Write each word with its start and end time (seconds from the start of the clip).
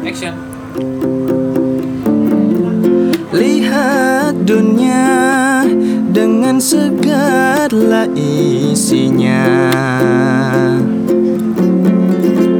Action. 0.00 0.32
Lihat 3.36 4.48
dunia 4.48 5.60
dengan 6.08 6.56
segala 6.56 8.08
isinya 8.16 9.44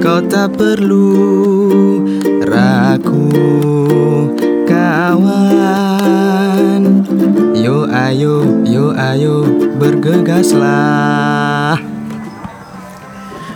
Kau 0.05 0.21
tak 0.29 0.61
perlu 0.61 1.17
ragu 2.45 3.33
kawan 4.69 5.33
Yo 7.57 7.89
ayo, 7.89 8.45
yo 8.69 8.93
ayo 8.93 9.49
bergegaslah 9.81 11.81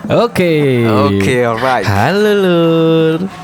Oke. 0.09 0.89
Oke, 0.89 1.45
alright 1.45 1.85
Halo 1.85 2.33
Lur. 2.33 3.44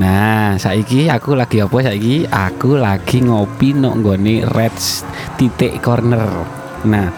Nah, 0.00 0.56
saiki 0.56 1.12
aku 1.12 1.36
lagi 1.36 1.60
apa 1.60 1.76
saiki? 1.84 2.24
Aku 2.24 2.80
lagi 2.80 3.20
ngopi 3.20 3.76
nok 3.76 4.00
nggone 4.00 4.48
Reds 4.48 5.04
titik 5.36 5.84
corner. 5.84 6.24
Nah, 6.88 7.12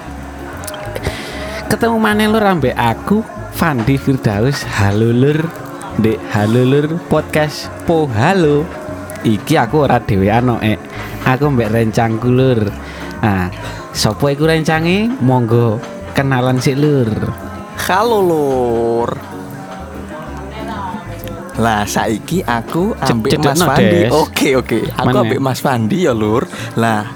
ketemu 1.70 2.02
mana 2.02 2.26
Lur 2.26 2.42
ambek 2.42 2.74
aku 2.74 3.22
Fandi 3.54 3.94
Firdaus. 3.94 4.66
Halo 4.66 5.14
Lur. 5.14 5.46
Dek 6.02 6.18
Halo 6.34 6.66
Lur 6.66 6.98
podcast 7.06 7.70
Po 7.86 8.10
Halo. 8.10 8.66
Iki 9.22 9.54
aku 9.62 9.86
ora 9.86 10.02
dhewean 10.02 10.50
no, 10.50 10.58
eh. 10.58 10.74
Aku 11.22 11.54
mbek 11.54 11.70
rencangku 11.70 12.34
Lur. 12.34 12.66
Nah, 13.22 13.46
sopo 13.94 14.26
iku 14.26 14.50
rencange? 14.50 15.06
Monggo 15.22 15.78
kenalan 16.18 16.58
sik 16.58 16.74
Lur. 16.74 17.30
Halo 17.78 18.18
lur 18.18 19.31
Lah 21.54 21.84
saiki 21.84 22.40
aku 22.40 22.96
ambek 22.96 23.36
Mas 23.36 23.60
Fandi. 23.60 24.08
Oke 24.08 24.56
oke 24.56 24.78
Aku 24.90 25.06
Mana? 25.06 25.20
ambek 25.20 25.36
Mas 25.38 25.60
Fandi 25.60 26.04
ya 26.04 26.12
lur 26.12 26.48
Lah 26.74 27.12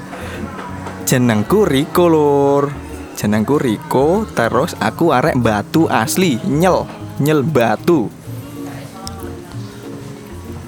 Jenengku 1.03 1.65
Riko 1.65 2.05
lur 2.05 2.69
Jenengku 3.15 3.57
Riko 3.57 4.29
Terus 4.29 4.77
aku 4.77 5.11
arek 5.11 5.35
batu 5.35 5.89
asli 5.89 6.37
Nyel 6.43 6.85
Nyel 7.17 7.41
batu 7.41 8.13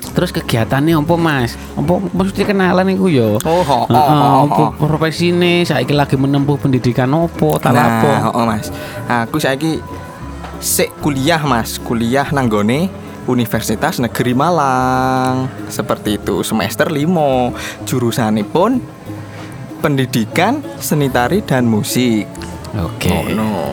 Terus 0.08 0.32
kegiatannya 0.32 0.98
apa 0.98 1.14
mas? 1.14 1.54
Apa 1.76 2.02
maksudnya 2.10 2.42
kenalan 2.44 2.90
iku 2.90 3.06
yo? 3.06 3.38
Oh 3.38 3.62
ho, 3.62 3.78
ho, 3.80 3.86
Heeh, 3.86 4.02
ho, 4.10 4.50
apa 4.50 4.62
ho. 4.64 4.80
profesine 4.80 5.62
saiki 5.62 5.94
lagi 5.94 6.18
menempuh 6.18 6.58
pendidikan 6.58 7.06
opo, 7.12 7.54
tak 7.54 7.70
Nah, 7.70 8.02
apa? 8.02 8.34
oh, 8.34 8.42
mas 8.42 8.66
Aku 9.06 9.38
saiki 9.38 9.78
Sik 10.58 10.98
kuliah 10.98 11.38
mas 11.38 11.78
Kuliah 11.78 12.26
nanggone 12.28 12.90
Universitas 13.28 14.00
Negeri 14.00 14.32
Malang 14.32 15.46
Seperti 15.68 16.16
itu 16.16 16.40
Semester 16.40 16.88
5 16.88 17.84
Jurusanipun 17.84 18.80
Pendidikan 19.78 20.58
Seni 20.76 21.06
Tari 21.06 21.38
dan 21.40 21.64
Musik 21.64 22.26
Oke. 22.68 23.08
Oh, 23.08 23.24
no. 23.30 23.72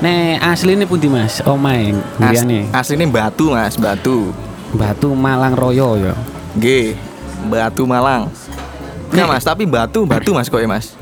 Nek 0.00 0.40
asli 0.42 0.72
ini 0.72 0.84
pundi 0.84 1.08
mas? 1.08 1.40
Omae, 1.42 1.92
As, 2.16 2.40
Guriane. 2.40 2.68
Aslinya 2.70 3.06
Batu 3.06 3.52
mas 3.52 3.76
Batu 3.76 4.32
Batu 4.72 5.12
Malang 5.12 5.52
Royo 5.52 5.96
yo. 5.96 6.12
G 6.56 6.96
Batu 7.46 7.84
Malang 7.84 8.28
Enggak 9.08 9.24
Nek- 9.24 9.30
mas 9.30 9.44
Tapi 9.44 9.64
Batu 9.64 10.04
Batu 10.04 10.30
mas 10.32 10.48
kok 10.48 10.58
ya 10.58 10.66
mas 10.66 10.96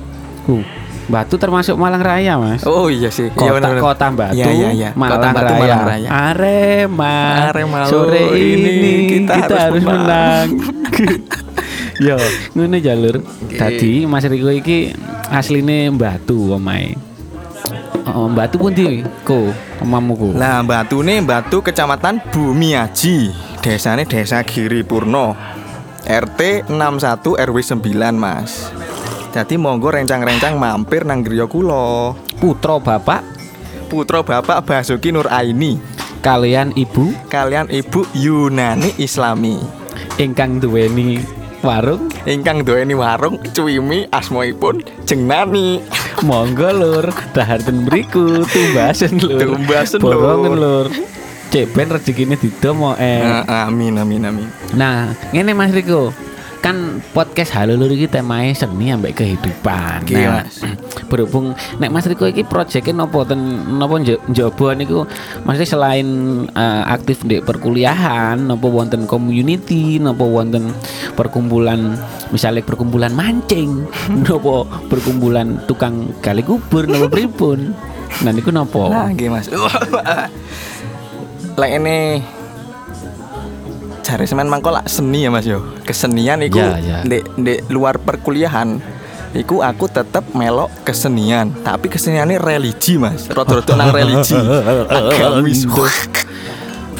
Uh, 0.49 0.65
Batu 1.09 1.41
termasuk 1.41 1.81
Malang 1.81 2.05
Raya 2.05 2.37
mas. 2.37 2.61
Oh 2.69 2.93
iya 2.93 3.09
sih 3.09 3.33
Iya, 3.33 3.35
Kota 3.35 3.53
bener-bener. 3.57 3.81
Kota 3.81 4.07
Batu, 4.13 4.37
Iya, 4.37 4.47
iya, 4.53 4.69
iya. 4.77 4.89
Malang, 4.93 5.25
Kota 5.25 5.29
Batu, 5.33 5.45
Raya. 5.49 5.57
Malang 5.59 5.83
Raya. 5.89 6.09
Arema. 6.13 7.17
Arema, 7.49 7.79
Sore 7.89 8.21
lo, 8.21 8.37
ini, 8.37 8.69
ini 8.69 8.93
kita, 9.09 9.33
kita 9.41 9.55
harus 9.57 9.81
harus 9.81 9.85
menang. 9.89 10.47
Yo, 12.07 12.17
ngono 12.53 12.77
jalur. 12.79 13.25
Tadi 13.51 14.05
Mas 14.05 14.23
Riko 14.23 14.53
iki 14.53 14.93
asline 15.33 15.91
Batu 15.91 16.55
omae. 16.55 16.93
Oh, 18.09 18.29
Batu 18.29 18.61
pun 18.61 18.73
di 18.73 19.01
ko 19.25 19.49
omamuku. 19.81 20.37
Lah 20.37 20.61
Batu 20.61 21.01
nih 21.01 21.21
Batu 21.21 21.61
Kecamatan 21.61 22.21
Bumiaji 22.33 23.33
Desanya 23.61 24.05
Desa 24.09 24.41
Giri 24.45 24.81
Purno 24.81 25.37
RT 26.09 26.73
61 26.73 27.37
RW 27.37 27.57
9 27.61 27.85
mas 28.17 28.73
Jadi 29.29 29.55
monggo 29.61 29.93
rencang-rencang 29.93 30.57
mampir 30.57 31.05
nang 31.05 31.21
griya 31.21 31.45
kula. 31.45 32.17
Putra 32.41 32.81
Bapak. 32.81 33.21
Putra 33.89 34.21
Bapak 34.21 34.65
Basuki 34.65 35.13
Nur 35.13 35.29
Aini 35.29 35.77
kalian 36.21 36.75
Ibu. 36.75 37.29
Kalian 37.29 37.69
Ibu 37.69 38.05
Yunani 38.17 38.93
Islami. 38.99 39.57
Ingkang 40.19 40.59
duweni 40.61 41.23
warung. 41.63 42.11
Ingkang 42.27 42.67
duweni 42.67 42.93
warung 42.93 43.39
cuwimi 43.55 44.09
asmaipun 44.11 44.83
Jengnani. 45.05 45.81
Monggo 46.27 46.69
lur. 46.75 47.07
Daharten 47.33 47.87
mriku. 47.87 48.43
Tumbasen 48.45 49.23
lur. 49.23 49.39
Tumbasen, 49.57 50.01
borongen 50.03 50.55
Lur. 50.59 50.87
lur. 50.87 50.89
Cek 51.49 51.73
ben 51.73 51.89
rezekine 51.89 52.37
didomo 52.37 52.93
eh. 53.01 53.25
Ah, 53.25 53.65
Amin 53.73 53.97
amin 53.97 54.21
amin. 54.29 54.49
Nah 54.77 55.17
ngene 55.33 55.57
Mas 55.57 55.73
Riko 55.73 56.13
kan 56.59 56.99
podcast 57.15 57.55
halo 57.55 57.79
lur 57.79 57.91
iki 57.95 58.11
temae 58.11 58.51
seni 58.51 58.91
ambek 58.91 59.23
kehidupan 59.23 60.03
Oke, 60.03 60.15
nah 60.19 60.43
Mas. 60.43 60.59
berhubung 61.11 61.55
nek 61.79 61.91
Mas 61.95 62.05
Riko 62.11 62.27
iki 62.27 62.43
projeknya 62.43 63.07
nopo 63.07 63.23
ten 63.23 63.39
nopo 63.79 63.97
njobo 64.03 64.75
niku 64.75 65.07
maksudnya 65.47 65.69
selain 65.71 66.09
eh, 66.51 66.83
aktif 66.91 67.23
di 67.23 67.39
perkuliahan 67.39 68.43
nopo 68.43 68.69
wonten 68.69 69.07
community 69.07 70.03
nopo 70.03 70.27
wonten 70.27 70.75
perkumpulan 71.15 71.95
misalnya 72.35 72.67
perkumpulan 72.67 73.15
mancing 73.15 73.87
nopo 74.27 74.67
perkumpulan 74.91 75.63
tukang 75.71 76.11
gali 76.21 76.43
kubur 76.43 76.91
nopo 76.91 77.07
pripun 77.15 77.73
nah 78.27 78.35
niku 78.35 78.51
nopo 78.51 78.91
Nah, 78.91 79.13
nggih 79.15 79.31
Mas. 79.31 79.47
Lek 81.59 81.71
ini 81.75 82.23
cari 84.09 84.25
semen 84.25 84.49
mangko 84.49 84.73
lak 84.73 84.89
seni 84.89 85.23
ya 85.23 85.31
Mas 85.31 85.45
yo. 85.45 85.61
Kesenian 85.83 86.41
iku 86.41 86.57
Ya, 86.57 86.81
ya. 86.81 86.99
ndek 87.05 87.29
ndek 87.37 87.59
luar 87.69 88.01
perkuliahan 88.01 88.81
Iku 89.29 89.61
aku 89.61 89.85
tetep 89.87 90.25
melok 90.33 90.73
kesenian, 90.83 91.53
tapi 91.61 91.93
keseniannya 91.93 92.41
religi 92.41 92.97
mas, 92.97 93.29
rada-rada 93.29 93.77
nang 93.77 93.93
religi, 93.93 94.33
agamis. 94.89 95.69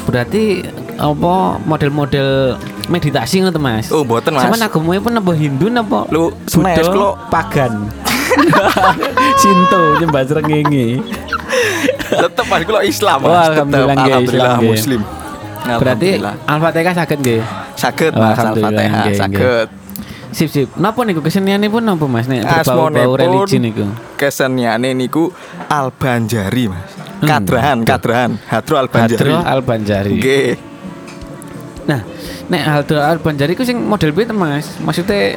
berarti 0.05 0.61
apa 0.93 1.33
model-model 1.59 2.53
meditasi 2.85 3.41
ngoten 3.41 3.57
Mas 3.57 3.89
Oh, 3.89 4.05
boten 4.05 4.37
mas. 4.37 4.45
Sama 4.45 4.61
agamanya 4.61 5.01
pun 5.01 5.11
napa 5.11 5.31
Hindu 5.33 5.73
napa 5.73 6.05
Lu 6.09 6.29
Buddha, 6.45 6.85
lo. 6.91 7.17
pagan. 7.33 7.89
Sinto 9.41 9.97
nyembah 9.97 10.21
srengenge. 10.23 11.01
tetep 12.09 12.45
mas, 12.45 12.61
kalau 12.61 12.81
Islam 12.81 13.17
mas. 13.19 13.25
Oh, 13.25 13.33
tetep. 13.33 13.49
alhamdulillah, 13.55 13.95
nggih, 13.95 14.05
alhamdulillah 14.07 14.53
Islam. 14.53 14.69
Muslim. 14.69 15.01
Berarti. 15.77 16.09
Al-Fatihah 16.49 16.93
saged 16.97 17.19
nggih. 17.21 17.41
sakit 17.77 18.11
Oh, 18.11 18.19
mas, 18.19 18.39
al-fatihah 18.41 19.05
sakit. 19.13 19.67
Sip 20.29 20.49
sip. 20.49 20.69
Napa 20.77 21.01
niku 21.05 21.25
keseniane 21.25 21.65
pun 21.73 21.81
napa 21.81 22.05
Mas 22.05 22.29
nek 22.29 22.45
berbau-bau 22.45 22.93
Asmonipun 22.93 23.17
religi 23.17 23.57
niku? 23.57 23.85
Keseniane 24.13 24.93
niku 24.93 25.33
Albanjari 25.65 26.69
mas. 26.69 26.91
Hmm. 27.19 27.27
Kadrahan, 27.27 27.77
kadrahan, 27.83 28.31
Hadro 28.47 28.79
Albanjari. 28.79 29.27
Hadro 29.27 29.43
Al-Banjari. 29.43 30.11
Nggih. 30.15 30.51
Nah, 31.89 32.05
nek 32.47 32.61
Hadro 32.63 33.01
Al-Banjari 33.03 33.59
ku 33.59 33.67
sing 33.67 33.81
model 33.83 34.15
piye 34.15 34.31
Mas? 34.31 34.79
Maksudnya 34.79 35.35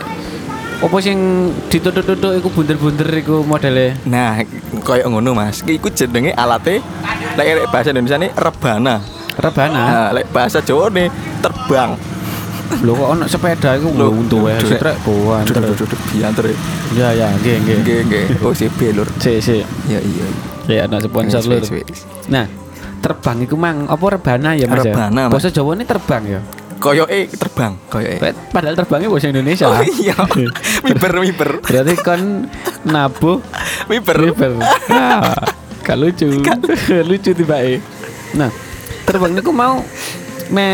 apa 0.82 0.97
sing 1.03 1.50
ditutuk-tutuk 1.72 2.38
iku 2.38 2.48
bunder-bunder 2.54 3.09
iku 3.19 3.42
modele? 3.42 3.98
Nah, 4.06 4.47
koyo 4.87 5.10
ngono 5.10 5.34
Mas. 5.34 5.66
Iku 5.66 5.91
jenenge 5.91 6.37
alate 6.38 6.78
lek 7.34 7.66
bahasa 7.72 7.91
Indonesia 7.91 8.21
ini 8.21 8.28
rebana. 8.31 9.03
Rebana. 9.38 9.81
Nah, 9.82 10.09
lek 10.12 10.28
bahasa 10.31 10.60
Jawa 10.60 10.93
nih 10.93 11.09
terbang. 11.41 11.97
Lho 12.80 12.92
kok 12.97 13.09
ono 13.12 13.24
sepeda 13.28 13.77
iku 13.77 13.92
Lho, 13.92 14.09
untu 14.09 14.48
wae 14.48 14.56
setrek. 14.65 14.97
Duduk 15.04 15.77
duduk 15.77 16.01
biantar. 16.09 16.48
Ya 16.97 17.12
ya, 17.12 17.28
nggih 17.41 17.56
nggih. 17.60 17.77
Nggih 17.84 17.98
nggih. 18.09 18.24
Oh, 18.48 18.53
CB 18.56 18.97
lur. 18.97 19.09
Sik 19.21 19.45
sik. 19.45 19.65
Ya 19.89 20.01
iya. 20.01 20.27
Ya 20.68 20.80
ana 20.89 21.01
sponsor 21.01 21.45
lur. 21.45 21.60
Nah, 22.33 22.48
terbang 23.04 23.45
iku 23.45 23.56
mang 23.60 23.84
apa 23.89 24.04
rebana 24.16 24.56
ya 24.56 24.65
Mas? 24.68 24.84
ya? 24.84 24.92
Rebana. 24.97 25.22
Bahasa 25.28 25.53
Jawa 25.53 25.77
ini 25.77 25.84
terbang 25.84 26.22
ya. 26.24 26.41
Koyoke 26.83 27.30
terbang, 27.30 27.78
koyoke. 27.86 28.18
Pet- 28.18 28.41
Padahal 28.51 28.74
terbangnya 28.74 29.06
bahasa 29.06 29.30
Indonesia. 29.30 29.71
Oh 29.71 29.78
iya. 30.03 30.18
Miber 30.86 31.12
miber. 31.22 31.51
Berarti 31.62 31.95
kon 32.03 32.51
nabuh 32.83 33.39
Miber. 33.86 34.16
river. 34.18 34.59
Ah, 34.91 35.30
gak 35.86 35.95
lucu. 35.95 36.42
lucu 37.10 37.30
tiba 37.39 37.62
Nah, 38.34 38.51
terbang 39.07 39.33
niku 39.34 39.51
mau 39.51 39.83
me 40.53 40.69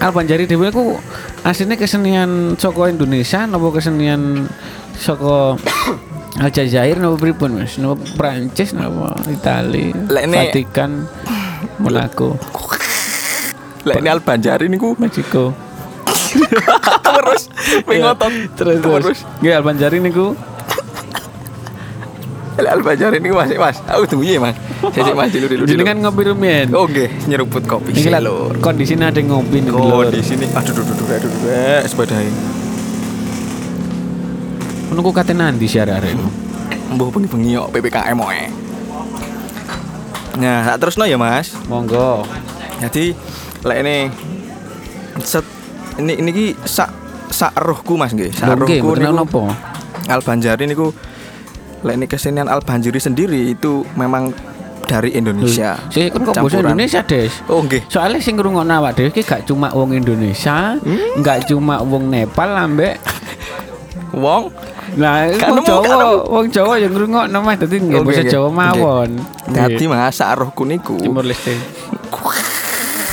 Albanjari 0.00 0.48
dhewe 0.48 0.72
niku 0.72 0.96
aslinya 1.44 1.76
kesenian 1.76 2.56
saka 2.56 2.88
Indonesia 2.90 3.44
napa 3.44 3.68
kesenian 3.72 4.48
saka 4.96 5.56
Aljazair 6.44 6.96
napa 7.02 7.18
pripun 7.18 7.58
Mas? 7.58 7.76
Napa 7.76 8.00
Prancis 8.16 8.70
napa 8.72 9.18
Itali? 9.26 9.90
Vatikan 10.08 11.10
Monaco. 11.82 12.38
Lek 13.84 14.04
ini 14.04 14.08
Albanjari 14.08 14.68
niku 14.70 14.94
Meksiko. 14.96 15.52
terus 17.10 17.50
pengotot 17.82 18.32
Terus 18.54 18.76
terus. 18.78 19.18
Nggih 19.42 19.52
Albanjari 19.58 19.98
niku 19.98 20.38
Lek 22.52 22.66
Albanjari 22.68 23.18
niku 23.18 23.34
Mas, 23.34 23.50
Mas. 23.52 23.76
Aku 23.84 24.04
tunggu 24.04 24.26
ya, 24.26 24.38
Mas. 24.38 24.56
Sesek 24.90 25.14
Mas 25.14 25.30
dulu 25.30 25.46
dulu. 25.46 25.62
jenengan 25.64 25.96
ngopi 26.00 26.22
rumiyin. 26.26 26.68
Oh, 26.72 26.84
nggih, 26.84 27.08
nyeruput 27.26 27.62
kopi. 27.64 27.92
Iki 27.92 28.08
lah 28.08 28.18
Lur. 28.18 28.58
kondisinya 28.58 29.08
ada 29.08 29.18
ngopi 29.18 29.60
nih 29.60 29.70
Oh, 29.70 30.02
lur. 30.02 30.10
di 30.10 30.20
sini. 30.20 30.50
Aduh, 30.50 30.72
aduh, 30.72 30.82
aduh, 30.82 30.94
aduh, 30.96 31.16
aduh, 31.16 31.30
aduh, 31.30 31.86
sepadahe. 31.86 32.30
Menunggu 34.90 35.10
kate 35.10 35.32
nanti 35.32 35.66
siarare. 35.66 36.10
Mbuh 36.90 37.08
bengi-bengi 37.08 37.54
kok 37.54 37.70
PPKM 37.70 38.18
oe. 38.18 38.42
Nah, 40.36 40.58
tak 40.66 40.76
terusno 40.80 41.06
ya, 41.06 41.14
Mas. 41.14 41.54
Monggo. 41.64 42.26
Jadi 42.80 43.14
lek 43.60 43.78
ini 43.78 43.96
set 45.20 45.44
ini 45.96 46.16
ini 46.16 46.30
ki 46.32 46.46
sak 46.64 46.90
sak 47.30 47.54
rohku 47.54 47.94
Mas 47.94 48.10
nggih. 48.10 48.32
Sak 48.32 48.58
rohku 48.58 48.90
niku 48.96 49.14
napa. 49.14 49.54
Albanjari 50.08 50.66
niku 50.66 50.90
lek 51.80 51.94
ini 51.94 52.06
kesenian 52.06 52.46
Albanjari 52.46 52.96
sendiri 52.96 53.50
itu 53.50 53.84
memang 53.94 54.32
dari 54.82 55.14
Indonesia. 55.14 55.78
Sih 55.88 56.10
kan 56.10 56.20
kok 56.20 56.34
bahasa. 56.34 56.58
Indonesia, 56.60 57.00
Des. 57.00 57.30
Oh 57.46 57.62
nggih. 57.62 57.86
Soalnya 57.86 58.18
sing 58.18 58.34
ngrungokno 58.34 58.74
awak 58.74 58.94
dhewe 58.94 59.08
ki 59.08 59.22
gak 59.22 59.46
cuma 59.46 59.70
wong 59.70 59.94
Indonesia, 59.94 60.74
Hmm? 60.76 61.22
gak 61.22 61.46
cuma 61.46 61.78
wong 61.78 62.10
Nepal 62.10 62.50
ambek 62.50 62.98
Wong 64.10 64.50
Nah, 64.90 65.30
Kan 65.38 65.54
wong 65.54 65.62
Jawa, 65.62 65.86
kan 65.86 65.98
wong 66.26 66.46
Jawa 66.50 66.74
yang 66.74 66.90
ngrungokno 66.90 67.38
Mas 67.38 67.56
dadi 67.56 67.78
nggih 67.78 67.94
Oh, 67.94 68.02
bahasa 68.02 68.20
nggih, 68.20 68.32
Jawa 68.34 68.48
mawon. 68.50 69.10
Dadi 69.46 69.84
Mas 69.86 70.10
sak 70.12 70.34
rohku 70.36 70.66
niku. 70.66 70.98
Timur 70.98 71.22
Leste. 71.22 71.54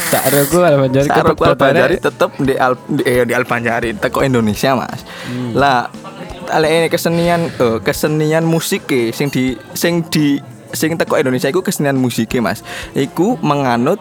Tak 0.08 0.24
ada 0.24 0.40
gue 0.42 0.64
Albanjari 0.64 1.06
Sak 1.06 1.20
rohku 1.22 1.44
Albanjari 1.44 2.00
kebetulannya 2.00 2.08
tetep 2.10 2.32
di 2.40 2.54
Al 2.56 2.74
di, 2.88 3.04
eh, 3.04 3.22
di 3.22 3.34
Albanjari 3.36 3.90
teko 3.94 4.24
Indonesia 4.24 4.74
Mas. 4.74 5.04
Lah 5.52 5.86
lek 5.92 6.07
ini 6.56 6.88
kesenian 6.88 7.52
eh, 7.52 7.78
kesenian 7.84 8.44
musik 8.48 8.88
e, 8.92 9.12
sing 9.12 9.28
di 9.28 9.56
sing 9.76 10.06
di 10.08 10.40
sing 10.72 10.96
teko 10.96 11.20
Indonesia 11.20 11.52
iku 11.52 11.64
kesenian 11.64 12.00
musik 12.00 12.32
Mas. 12.40 12.64
Iku 12.96 13.40
menganut 13.44 14.00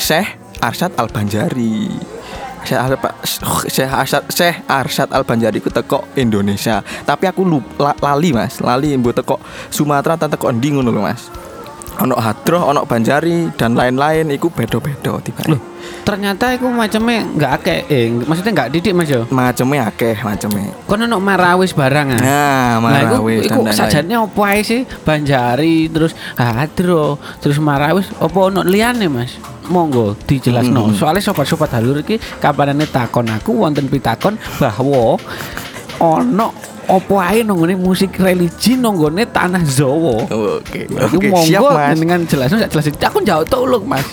Syekh 0.00 0.38
Arsyad 0.60 0.92
Albanjari. 0.96 1.92
Syekh 2.62 2.78
Arsyad 2.78 3.00
Syekh 3.68 3.90
Arsyad 3.90 4.24
Syekh 4.30 4.56
Arsyad 4.70 5.08
Albanjari 5.12 5.58
ku 5.60 5.68
teko 5.68 6.08
Indonesia. 6.16 6.80
Tapi 7.04 7.28
aku 7.28 7.44
lupa, 7.44 7.92
lali 8.00 8.30
Mas, 8.32 8.62
lali 8.62 8.94
mbok 8.96 9.12
teko 9.22 9.36
Sumatera 9.68 10.16
ta 10.16 10.26
teko 10.30 10.48
endi 10.48 10.72
ngono 10.72 10.94
Mas. 11.02 11.28
Ono 12.00 12.16
Hadroh, 12.16 12.72
ono 12.72 12.88
Banjari 12.88 13.52
dan 13.52 13.76
lain-lain 13.76 14.32
iku 14.32 14.48
beda-beda 14.48 15.20
tiba. 15.20 15.44
Loh, 15.44 15.60
ternyata 16.08 16.56
iku 16.56 16.72
macamnya 16.72 17.20
nggak 17.28 17.52
akeh 17.60 17.78
eh 17.92 18.08
maksudnya 18.08 18.52
nggak 18.56 18.70
didik 18.72 18.96
Mas 18.96 19.12
yo. 19.12 19.28
Macemnya 19.28 19.92
akeh, 19.92 20.16
macemnya. 20.24 20.72
Kono 20.88 21.04
ono 21.04 21.20
marawis 21.20 21.76
barang 21.76 22.16
ah. 22.16 22.20
Nah, 22.22 22.72
Nah, 22.80 23.00
iku, 23.04 23.16
Marawis 23.20 23.44
iku 23.46 23.60
sajane 23.68 24.14
opo 24.16 24.40
ae 24.42 24.64
sih? 24.64 24.88
Banjari, 25.04 25.92
terus 25.92 26.16
Hadro, 26.40 27.20
terus 27.44 27.60
Marawis, 27.60 28.08
opo 28.18 28.48
ono 28.48 28.64
liyane, 28.64 29.06
Mas? 29.12 29.36
Monggo 29.68 30.16
dijelasno. 30.26 30.90
Hmm. 30.90 30.96
Soalnya 30.96 31.22
sobat-sobat 31.22 31.70
halur 31.76 32.02
iki 32.02 32.18
kapanane 32.40 32.88
takon 32.88 33.30
aku 33.30 33.62
wonten 33.62 33.86
pitakon 33.86 34.34
bahwa 34.58 35.20
ono 36.02 36.71
opo 36.92 37.16
ae 37.16 37.40
nonggone 37.40 37.72
musik 37.80 38.20
religi 38.20 38.76
nonggone 38.76 39.24
tanah 39.24 39.64
Jawa. 39.64 40.28
Oke, 40.28 40.84
oke, 40.92 41.26
monggo 41.32 41.72
dengan 41.96 42.20
jelasno 42.28 42.60
sak 42.60 42.68
jelasin. 42.76 42.94
Aku 43.00 43.24
jauh 43.24 43.46
tolong, 43.48 43.84
Mas. 43.90 44.04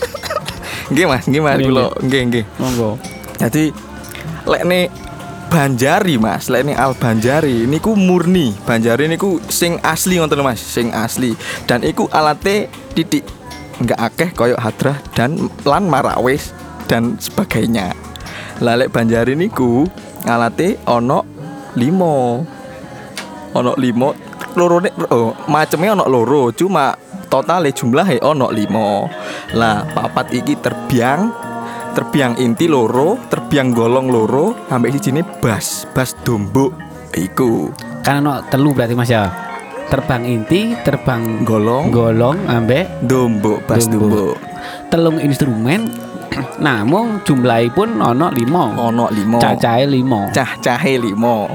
Nggih 0.87 1.05
Mas, 1.05 1.23
nggih 1.27 1.43
Mas 1.43 1.59
kula 1.59 1.91
nggih 1.99 2.21
nggih. 2.31 2.45
Monggo. 2.55 2.95
Jadi 3.35 3.75
lek 4.47 4.63
ne 4.63 4.79
Banjari 5.49 6.15
Mas, 6.15 6.47
lek 6.47 6.63
ne 6.63 6.73
Al 6.73 6.95
Banjari 6.95 7.67
niku 7.67 7.99
murni. 7.99 8.55
Banjari 8.63 9.11
niku 9.11 9.43
sing 9.51 9.75
asli 9.83 10.15
ngoten 10.15 10.39
Mas, 10.39 10.63
sing 10.63 10.95
asli. 10.95 11.35
Dan 11.67 11.83
iku 11.83 12.07
alate 12.15 12.71
titik 12.95 13.27
nggak 13.83 13.99
akeh 13.99 14.29
koyo 14.35 14.55
hadrah 14.55 14.95
dan 15.15 15.35
lan 15.67 15.91
marawis 15.91 16.55
dan 16.87 17.19
sebagainya. 17.19 17.91
Lah 18.63 18.79
lek 18.79 18.95
Banjari 18.95 19.35
niku 19.35 19.83
alate 20.23 20.79
ono 20.87 21.27
limo. 21.75 22.47
Ono 23.57 23.73
limo 23.77 24.13
lorone 24.53 24.89
oh, 25.09 25.33
macemnya 25.49 25.93
ono 25.97 26.05
loro 26.05 26.53
cuma 26.53 26.93
totale 27.29 27.69
jumlahe 27.73 28.21
ono 28.21 28.49
limo 28.49 29.09
lah 29.53 29.85
papat 29.89 30.33
iki 30.33 30.57
terbiang 30.57 31.29
terbiang 31.93 32.37
inti 32.37 32.65
loro 32.69 33.17
terbiang 33.29 33.73
golong 33.73 34.09
loro 34.09 34.53
sampai 34.69 34.89
di 34.93 34.99
sini 35.01 35.21
bas 35.21 35.89
bas 35.93 36.13
dombuk 36.21 36.73
iku. 37.17 37.73
Kan 38.05 38.25
ono 38.25 38.45
telu 38.49 38.73
berarti 38.73 38.93
Mas 38.93 39.09
ya. 39.09 39.29
Terbang 39.89 40.21
inti, 40.21 40.77
terbang 40.85 41.41
golong. 41.41 41.89
golong 41.89 42.37
ambek 42.45 43.01
dombuk 43.09 43.65
bas 43.65 43.89
dombuk 43.89 44.37
telung 44.89 45.21
instrumen 45.21 45.85
namung 46.65 47.21
jumlahipun 47.21 48.01
ono 48.01 48.33
limo 48.33 48.73
ono 48.73 49.05
limo 49.13 49.37
cacahe 49.37 49.85
limo 49.85 50.29
cah 50.33 50.57
cahe 50.59 50.97
limo 50.97 51.45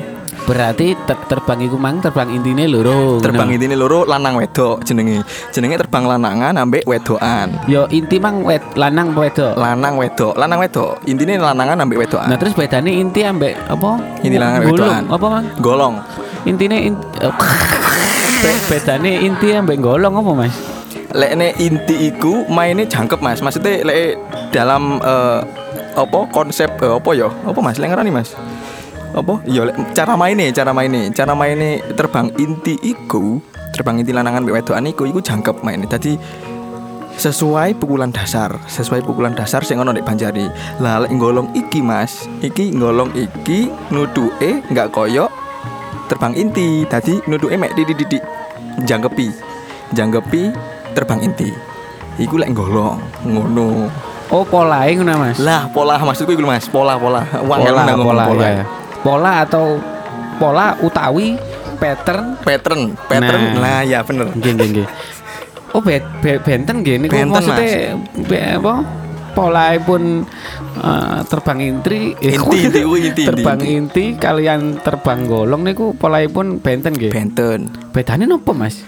berarti 0.44 0.93
ter- 1.08 1.25
terbang 1.25 1.64
iku 1.64 1.81
mang 1.81 2.05
terbang 2.05 2.29
intine 2.29 2.69
loro 2.69 3.17
terbang 3.17 3.49
ngono. 3.49 3.56
intine 3.56 3.75
loro 3.75 4.05
lanang 4.05 4.37
wedok 4.37 4.85
jenenge. 4.85 5.25
Jenenge 5.49 5.81
terbang 5.81 6.05
lanangan 6.05 6.61
ambek 6.61 6.85
wedokan. 6.85 7.56
Yo 7.64 7.88
inti 7.88 8.20
mang 8.20 8.44
wed 8.44 8.61
lanang 8.76 9.17
wedok? 9.17 9.56
Lanang 9.56 9.96
wedok 9.96 10.37
lanang 10.37 10.61
wedok. 10.61 11.00
Intine 11.08 11.41
lanangan 11.41 11.81
ambek 11.81 12.05
wedokan. 12.05 12.29
Nah 12.29 12.37
terus 12.37 12.52
bedane 12.52 12.93
inti 12.93 13.25
ambek 13.25 13.56
apa? 13.67 13.96
Inti 14.20 14.37
lanang 14.37 14.69
Gulung, 14.69 14.85
wedokan. 14.85 15.02
apa 15.08 15.26
mang? 15.26 15.44
Golong. 15.58 15.94
Intine 16.44 16.76
in, 16.93 16.94
Be- 18.44 18.64
bedane 18.69 19.25
inti 19.25 19.56
ambek 19.56 19.81
golong 19.81 20.12
apa 20.20 20.31
mas? 20.37 20.55
Lekne 21.14 21.56
inti 21.56 22.12
iku 22.12 22.44
mainnya 22.52 22.85
jangkep 22.85 23.20
mas. 23.25 23.40
Maksudnya 23.40 23.81
lek 23.81 24.20
dalam 24.52 25.00
eh, 25.00 25.40
apa 25.94 26.19
konsep 26.29 26.69
eh, 26.85 26.93
apa 26.93 27.11
ya? 27.17 27.32
Apa 27.49 27.58
mas? 27.64 27.81
Lek 27.81 27.88
ngarani 27.88 28.12
mas 28.12 28.37
apa? 29.14 29.34
Ya 29.46 29.62
cara 29.94 30.19
mainnya 30.19 30.50
cara 30.50 30.75
mainnya 30.75 31.06
cara 31.14 31.32
mainnya 31.38 31.81
terbang 31.94 32.34
inti 32.37 32.75
iku 32.82 33.38
terbang 33.70 34.02
inti 34.02 34.11
lanangan 34.11 34.43
wedokan 34.46 34.90
iku 34.90 35.06
iku 35.06 35.22
jangkep 35.22 35.62
mainnya 35.62 35.87
tadi 35.87 36.19
sesuai 37.14 37.78
pukulan 37.78 38.11
dasar 38.11 38.58
sesuai 38.66 39.06
pukulan 39.06 39.38
dasar 39.38 39.62
sing 39.62 39.78
ono 39.78 39.94
nek 39.94 40.02
Banjari. 40.02 40.50
Lah 40.82 41.06
lek 41.06 41.14
golong 41.14 41.55
iki 41.55 41.78
mas 41.78 42.26
iki 42.43 42.75
golong 42.75 43.14
iki 43.14 43.71
nuduke 43.94 44.66
nggak 44.66 44.90
koyok 44.90 45.30
terbang 46.11 46.35
inti. 46.35 46.83
Tadi 46.90 47.23
nuduke 47.30 47.54
mek 47.54 47.78
didik-didik 47.78 48.23
jangkepi 48.83 49.30
jangkepi 49.94 50.42
terbang 50.99 51.23
inti. 51.23 51.54
Iku 52.18 52.35
lek 52.42 52.50
golong 52.50 52.99
ngono. 53.23 53.87
Oh 54.35 54.42
polae 54.42 54.99
ngono 54.99 55.23
mas? 55.23 55.38
Lah 55.38 55.71
pola 55.71 56.02
maksudku 56.02 56.35
iku 56.35 56.42
mas 56.42 56.66
pola 56.66 56.99
pola 56.99 57.23
Wah, 57.47 57.62
pola 57.62 57.87
nggak 57.87 57.94
ngomong 57.94 58.11
pola 58.11 58.25
pola 58.26 58.47
ya 58.50 58.64
pola 59.04 59.44
atau 59.44 59.76
pola 60.34 60.75
utawi 60.80 61.37
pattern 61.76 62.40
pattern 62.40 62.96
pattern 63.04 63.42
Nah. 63.52 63.61
lah 63.61 63.80
ya 63.84 64.00
bener 64.00 64.32
Nggih 64.32 64.52
nggih 64.52 64.68
nggih. 64.73 64.88
Oh 65.70 65.82
be, 65.82 65.99
be, 66.18 66.38
benten 66.38 66.80
nggih 66.80 66.96
niku 66.99 67.12
Benten, 67.12 67.34
maksudnya 67.34 67.99
be, 68.25 68.38
apa? 68.40 68.75
Polae 69.34 69.76
pun 69.78 70.23
eh, 70.78 71.18
terbang 71.26 71.58
inti 71.61 72.14
eh, 72.16 72.38
Inti, 72.38 72.58
inti, 72.62 72.80
kuwi 72.80 72.99
inti, 73.02 73.11
inti, 73.11 73.23
terbang 73.26 73.58
inti. 73.58 73.75
inti 73.75 74.04
kalian 74.14 74.78
terbang 74.78 75.26
golong 75.26 75.62
niku 75.62 75.90
polae 75.92 76.25
pun 76.26 76.56
benten 76.56 76.94
nggih. 76.94 77.11
benten 77.11 77.66
Bedane 77.90 78.25
nopo 78.25 78.54
Mas? 78.54 78.80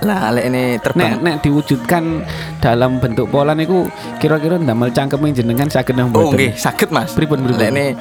lah 0.00 0.32
lek 0.32 0.48
ini 0.48 0.62
Nek 0.72 0.80
terbang 0.80 1.12
nek 1.20 1.36
diwujudkan 1.44 2.24
dalam 2.56 2.96
bentuk 2.96 3.28
pola 3.28 3.52
niku 3.52 3.84
kira-kira 4.16 4.56
ndamel 4.56 4.88
cangkeme 4.90 5.28
jenengan 5.28 5.68
saged 5.68 5.92
nang 5.92 6.08
oh 6.08 6.24
mboten? 6.24 6.40
nggih 6.40 6.52
saged 6.56 6.88
mas 6.88 7.12
Pripun, 7.12 7.44
pripun? 7.44 7.60
lek 7.60 7.92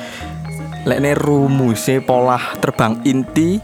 ini 0.79 0.87
lek 0.87 0.99
ini 0.99 1.11
rumuse 1.13 1.99
pola 1.99 2.39
terbang 2.59 3.03
inti 3.03 3.59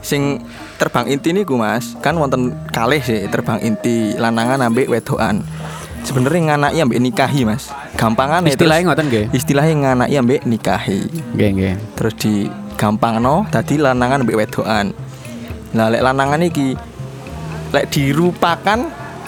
sing 0.00 0.42
terbang 0.78 1.06
inti 1.06 1.34
niku 1.34 1.58
mas 1.58 1.94
kan 1.98 2.14
wonten 2.18 2.54
kalih 2.70 3.02
sih 3.02 3.26
terbang 3.28 3.58
inti 3.62 4.14
lanangan 4.14 4.66
ambek 4.66 4.90
wedokan 4.90 5.42
sebenarnya 6.02 6.54
nganaki 6.54 6.78
ambek 6.82 7.00
nikahi 7.02 7.42
mas 7.44 7.70
gampangan 7.98 8.46
Istilahnya 8.46 8.84
ngoten 8.90 9.06
nggih. 9.10 9.26
istilahnya 9.34 9.74
nganaki 9.74 10.14
ambek 10.16 10.40
nikahi 10.46 11.00
Nggih 11.34 11.48
nggih. 11.54 11.74
terus 11.98 12.14
di 12.18 12.34
gampangno 12.78 13.46
tadi 13.50 13.74
lanangan 13.78 14.22
ambek 14.22 14.38
wedokan 14.38 14.94
nah 15.74 15.90
lek 15.90 16.02
lanangan 16.02 16.40
iki 16.46 16.78
lek 17.74 17.90
dirupakan 17.92 18.78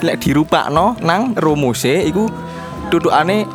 lek 0.01 0.17
dirupakno 0.17 0.97
nang 1.03 1.35
rumuse 1.37 2.01
iku 2.07 2.25
dudukane 2.89 3.45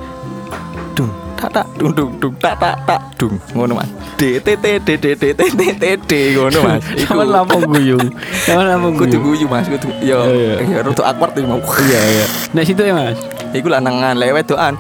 dung 0.95 1.11
tak 1.47 1.63
tak. 1.63 1.67
Dung 1.79 1.93
dung 1.95 2.11
dung. 2.19 2.35
Tak 2.43 2.55
tak 2.59 2.77
tak. 2.83 3.01
Dung. 3.15 3.35
Ngono 3.55 3.73
mas. 3.79 3.91
D 4.19 4.43
t 4.43 4.49
t 4.59 4.67
d 4.83 4.89
d 4.99 5.05
d 5.15 5.25
t 5.31 5.43
t 5.55 5.63
t 5.79 5.85
d 5.95 6.13
ngono 6.35 6.59
mas. 6.67 6.83
Iku. 6.99 7.07
Sampeyan 7.07 7.29
lampung 7.31 7.63
guyu. 7.71 7.99
Sampeyan 8.43 8.67
lampung 8.75 8.95
kudu 8.99 9.17
guyu. 9.23 9.47
guyu 9.47 9.47
mas. 9.47 9.67
Kudu 9.71 9.89
yo. 10.03 10.19
Ya 10.67 10.83
rada 10.83 11.03
awkward 11.07 11.39
iki 11.39 11.47
mau 11.47 11.63
Iya 11.63 12.01
iya. 12.03 12.27
Nek 12.51 12.65
situ 12.67 12.83
ya 12.83 12.95
Mas. 12.97 13.19
iku 13.55 13.73
lanangan 13.73 14.19
lek 14.19 14.35
wedokan 14.37 14.75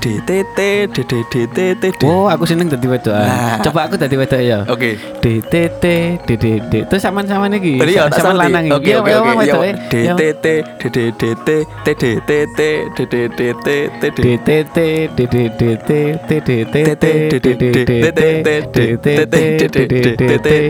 DTT 0.00 0.58
DDDTT. 0.92 2.02
Oh, 2.04 2.28
aku 2.28 2.44
seneng 2.46 2.68
dadi 2.68 2.86
wedokan. 2.86 3.26
Nah. 3.26 3.58
Coba 3.64 3.88
aku 3.88 3.96
dadi 3.96 4.16
wedok 4.16 4.40
ya. 4.40 4.62
Oke. 4.68 5.00
DTT 5.24 5.84
DDD. 6.24 6.72
Terus 6.86 7.02
sampean-sampean 7.02 7.56
iki. 7.58 7.80
Ya 7.82 8.06
santai. 8.12 8.48
lanang 8.48 8.64
iki. 8.68 8.74
Oke 8.76 8.90
Ya, 8.90 8.98
oke 9.00 9.10
ya, 9.10 9.20
oke. 9.20 9.44
Ya. 9.44 9.56
Ya. 9.96 10.14
DTT 10.14 10.46
DDDT 10.78 11.48
TDTT 11.84 12.60
DDDT 12.96 13.68
TD. 14.00 14.18
DTT 14.20 14.78
DDDT 15.16 15.90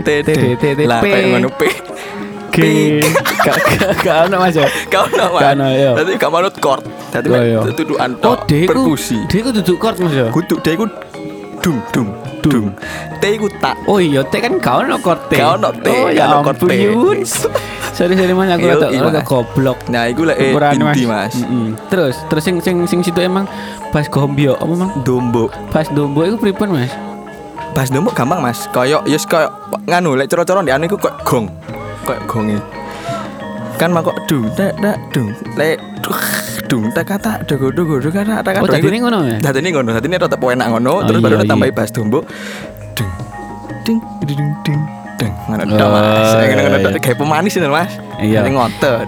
TDTT 0.03 0.79
Lah 0.87 1.01
kayak 1.03 1.25
ngono 1.35 1.49
P. 1.53 1.61
G 2.57 2.97
Gak 4.05 4.17
ono 4.27 4.35
Mas 4.41 4.57
ya. 4.57 4.65
Kau 4.89 5.05
no 5.13 5.37
Gak 5.37 5.53
ono, 5.53 5.65
ya. 5.69 5.93
Tadi 5.93 6.11
gak 6.17 6.29
manut 6.33 6.55
chord. 6.57 6.81
Tadi 7.13 7.29
iya. 7.29 7.61
tuduhan 7.69 8.17
Oh, 8.25 8.33
tok 8.33 8.49
perkusi. 8.49 9.29
D 9.29 9.45
ku 9.45 9.49
duduk 9.53 9.77
chord 9.77 9.97
Mas 10.01 10.13
ya. 10.17 10.27
Kudu 10.33 10.57
D 10.65 10.67
ku 10.73 10.85
dung 11.61 11.79
dung 11.93 12.09
dung. 12.41 12.67
T 13.21 13.23
ku 13.37 13.47
tak. 13.61 13.77
Oh 13.85 14.01
iya, 14.01 14.25
T 14.25 14.41
kan 14.41 14.57
kau 14.57 14.81
no 14.81 14.97
chord 14.97 15.21
T. 15.29 15.37
Gak 15.37 15.61
ono 15.61 15.69
T, 15.69 15.87
Oh 15.87 16.09
gak 16.09 16.17
ya 16.17 16.25
ono 16.33 16.37
chord 16.49 16.59
T. 16.65 16.73
Sorry 17.97 18.13
sorry 18.13 18.33
Mas 18.37 18.53
aku 18.53 18.65
rada 18.69 18.87
iya, 18.93 19.01
rada 19.01 19.21
Mas. 19.21 19.25
goblok. 19.25 19.79
Nah, 19.89 20.05
iku 20.05 20.21
lek 20.29 20.37
eh, 20.37 20.53
inti 20.53 21.09
Mas. 21.09 21.33
Mm-mm. 21.33 21.73
Terus 21.89 22.13
terus 22.29 22.45
sing 22.45 22.61
sing 22.61 22.85
sing 22.85 23.01
situ 23.01 23.17
emang 23.25 23.49
pas 23.89 24.05
gombyo 24.05 24.53
apa 24.53 24.69
emang 24.69 24.91
Dombo. 25.01 25.49
pas 25.73 25.89
dombo 25.89 26.21
itu 26.21 26.37
pripun 26.37 26.77
Mas? 26.77 26.93
Pas 27.73 27.89
dombo 27.89 28.13
gampang 28.13 28.37
Mas. 28.37 28.69
Kayak 28.69 29.01
yes 29.09 29.25
kayak 29.25 29.49
nganu 29.89 30.13
lek 30.13 30.29
coro-coro 30.29 30.61
di 30.61 30.69
anu 30.69 30.85
iku 30.85 31.01
kayak 31.01 31.25
gong. 31.25 31.49
Kayak 32.07 32.21
gonge. 32.23 32.57
Kan 33.77 33.91
dung 34.25 34.47
dak 34.55 34.73
dak 34.81 34.97
dung 35.13 35.29
lek 35.53 35.77
duh, 36.01 36.17
dung 36.65 36.89
tak 36.95 37.05
kata 37.13 37.45
dogo 37.45 37.69
dogo 37.69 37.99
dogo 37.99 38.09
kata 38.15 38.41
kata. 38.41 38.63
Oh, 38.63 38.65
dadine 38.65 38.97
ngono 39.03 39.17
ya? 39.27 39.37
Dadine 39.37 39.69
ngono. 39.69 39.91
Dadine 39.93 40.15
rada 40.17 40.37
enak 40.39 40.67
ngono, 40.71 40.89
Oh, 40.89 41.05
terus 41.05 41.19
iya, 41.21 41.25
baru 41.29 41.35
iya. 41.37 41.45
tambahi 41.45 41.71
pas 41.75 41.89
dombo. 41.93 42.23
Dung 42.97 43.11
ding 43.85 43.99
ding 44.25 44.41
ding 44.65 44.81
ding. 45.19 45.33
Ngono 45.45 45.61
Oh, 45.67 45.77
tok 45.77 45.89
Mas. 45.93 46.31
Ngono 46.41 46.61
ngono 46.63 46.77
tok 46.79 46.91
iya. 46.95 46.99
kayak 47.03 47.17
pemanis 47.19 47.53
ini 47.59 47.67
Mas. 47.69 47.91
Iya. 48.17 48.39
Ngoten. 48.49 49.07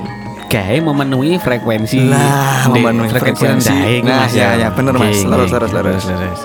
Kayak 0.50 0.82
memenuhi 0.82 1.38
frekuensi 1.38 2.10
Lah, 2.10 2.66
memenuhi 2.74 3.10
frekuensi. 3.14 3.70
rendah 3.70 4.02
Nah, 4.02 4.26
ya, 4.34 4.58
ya, 4.58 4.68
bener, 4.74 4.98
Mas. 4.98 5.22
Lurus, 5.22 5.54
nggih, 5.54 5.62
lurus, 5.78 6.04
lurus. 6.10 6.42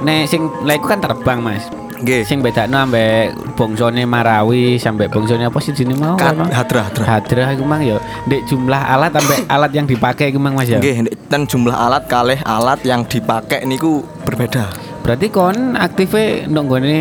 Nek 0.00 0.24
sing 0.24 0.48
lek 0.64 0.80
kan 0.80 1.00
terbang 1.00 1.40
Mas. 1.40 1.68
Nggih. 2.02 2.22
Sing 2.28 2.38
bedakno 2.44 2.76
ambek 2.76 3.32
bongsone 3.56 4.04
Marawi 4.04 4.76
sampai 4.76 5.08
bongsone 5.08 5.48
apa 5.48 5.58
sih 5.64 5.72
jenenge 5.72 6.00
mau? 6.00 6.16
Mang? 6.16 6.52
hadra 6.52 6.88
hadra. 6.88 7.04
Hadrah 7.04 7.48
iku 7.56 7.64
mang 7.64 7.80
ya. 7.80 7.96
Ndek 8.28 8.44
jumlah 8.48 8.80
alat 8.80 9.16
sampai 9.16 9.38
alat 9.48 9.70
yang 9.72 9.86
dipakai 9.88 10.28
iku 10.28 10.38
mang 10.40 10.54
Mas 10.56 10.68
ya. 10.68 10.78
Nggih, 10.78 11.08
dan 11.32 11.48
jumlah 11.48 11.72
alat 11.72 12.04
kalih 12.08 12.40
alat 12.44 12.80
yang 12.84 13.04
dipakai 13.08 13.64
niku 13.64 14.04
berbeda. 14.28 14.68
Berarti 15.00 15.26
kon 15.30 15.78
aktifnya 15.78 16.50
ndok 16.50 16.62
nggone 16.66 16.98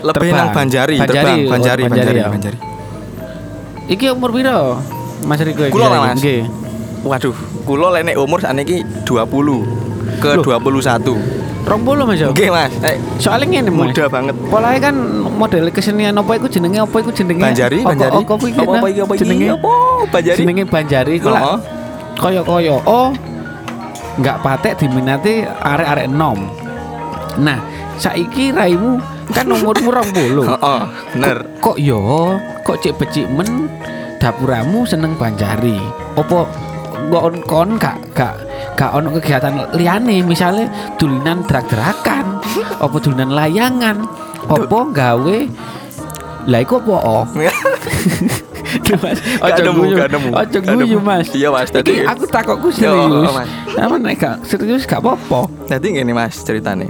Lebih 0.00 0.32
Terbang. 0.32 0.38
nang 0.40 0.48
Banjari, 0.56 0.96
Banjari, 0.96 1.12
terbang, 1.12 1.38
oh, 1.44 1.50
Banjari, 1.52 1.82
Banjari 1.84 2.00
Banjari, 2.00 2.18
ya. 2.24 2.28
Banjari. 2.32 2.58
iki 3.90 4.06
umur 4.08 4.30
piro? 4.32 4.80
Mas 5.28 5.40
Riko 5.44 5.62
iki? 5.68 5.72
Kulo 5.76 5.86
lah, 5.92 6.00
Mas. 6.08 6.16
Nggih. 6.16 6.48
Waduh, 7.04 7.36
kulo 7.68 7.92
lek 7.92 8.08
nek 8.08 8.16
umur 8.16 8.40
sakniki 8.40 8.80
20 9.04 10.24
ke 10.24 10.30
Loh. 10.40 10.44
21. 10.56 11.39
Rong 11.60 11.82
puluh 11.84 12.04
Mas 12.08 12.18
ya. 12.18 12.28
Nggih, 12.32 12.48
Mas. 12.50 12.72
Eh, 12.82 12.96
Soalnya 13.20 13.60
ngene 13.60 13.70
Mas. 13.70 13.92
muda 13.92 14.04
banget. 14.08 14.34
Polanya 14.48 14.80
kan 14.90 14.94
model 15.36 15.64
kesenian 15.70 16.16
apa 16.16 16.32
iku 16.40 16.46
jenenge 16.48 16.78
apa 16.80 16.96
iku 16.98 17.10
jenenge? 17.12 17.44
Banjari, 17.44 17.78
Banjari. 17.84 18.16
Apa 18.24 18.44
iki? 18.48 18.58
Apa 18.58 18.72
nah? 18.72 18.80
apa 18.80 18.86
iki 18.88 19.00
apa 19.04 19.12
iki? 19.14 19.20
Jenenge 19.22 19.48
Apa 19.54 19.72
Banjari? 20.08 20.38
Jenenge 20.40 20.64
Banjari 20.66 21.12
iku 21.20 21.28
lah. 21.30 21.42
Heeh. 21.44 21.58
Koyo-koyo 22.20 22.76
oh 22.84 23.08
nggak 24.20 24.36
patek 24.44 24.74
diminati 24.80 25.44
arek-arek 25.46 26.04
enom. 26.10 26.38
Nah, 27.40 27.58
saiki 27.96 28.52
raimu 28.52 29.00
kan 29.30 29.46
umurmu 29.46 29.88
20. 29.88 30.44
Heeh, 30.52 30.80
bener. 31.14 31.36
kok 31.62 31.76
yo 31.78 32.34
kok 32.66 32.80
cek 32.82 32.98
becik 32.98 33.30
men 33.30 33.70
dapuramu 34.20 34.84
seneng 34.84 35.16
banjari 35.16 35.80
opo 36.12 36.44
kon 37.08 37.40
kon 37.48 37.68
gak 37.80 37.96
gak 38.12 38.36
gak 38.74 38.90
ono 38.92 39.12
kegiatan 39.16 39.74
liyane 39.76 40.24
misalnya 40.24 40.68
dulinan 40.96 41.44
drak-drakan 41.44 42.40
opo 42.80 42.96
dulinan 43.04 43.32
layangan 43.32 44.04
opo 44.48 44.88
gawe 44.90 45.38
lah 46.48 46.60
iku 46.60 46.80
apa 46.80 46.94
oh 46.96 47.24
Mas, 49.02 49.18
ojo 49.42 49.62
guyu, 49.82 49.96
ojo 50.30 50.58
guyu 50.62 50.98
mas. 51.02 51.26
Iya, 51.34 51.50
Mas, 51.50 51.74
tadi- 51.74 52.06
aku 52.06 52.22
takokku 52.26 52.70
Yo, 52.78 52.90
serius. 53.10 53.50
Sama 53.74 53.98
nek 53.98 54.14
gak 54.14 54.36
serius 54.46 54.82
gak 54.86 55.02
apa-apa. 55.02 55.50
Jadi 55.66 55.98
ngene 55.98 56.14
Mas 56.14 56.38
ceritane. 56.38 56.86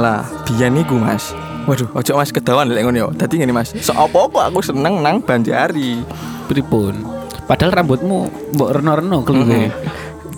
Lah, 0.00 0.24
biyen 0.48 0.72
niku 0.72 0.96
Mas. 0.96 1.36
Waduh, 1.68 1.92
ojo 1.92 2.12
Mas 2.16 2.32
kedawan 2.32 2.72
lek 2.72 2.80
ngono 2.80 2.96
yo. 2.96 3.08
Dadi 3.12 3.40
ngene 3.40 3.52
Mas, 3.52 3.76
so 3.76 3.92
apa 3.92 4.24
kok 4.28 4.44
aku 4.48 4.60
seneng 4.64 5.04
nang 5.04 5.20
Banjari. 5.20 6.00
Pripun? 6.48 6.96
Padahal 7.44 7.72
rambutmu 7.80 8.28
mbok 8.56 8.80
reno-reno 8.80 9.24
keluwe. 9.24 9.68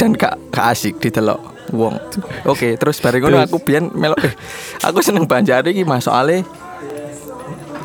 Dan 0.01 0.17
gak 0.17 0.41
gak 0.49 0.73
asik 0.73 0.97
ditelok 0.97 1.37
wong. 1.71 2.01
Oke, 2.43 2.75
terus 2.75 2.97
bareng 2.99 3.21
ngono 3.21 3.37
Terus? 3.39 3.47
aku 3.47 3.59
biyen 3.61 3.93
melok 3.93 4.17
eh, 4.25 4.33
aku 4.81 5.05
seneng 5.05 5.29
Banjari 5.29 5.71
iki 5.71 5.85
Mas 5.85 6.09
soalnya 6.09 6.41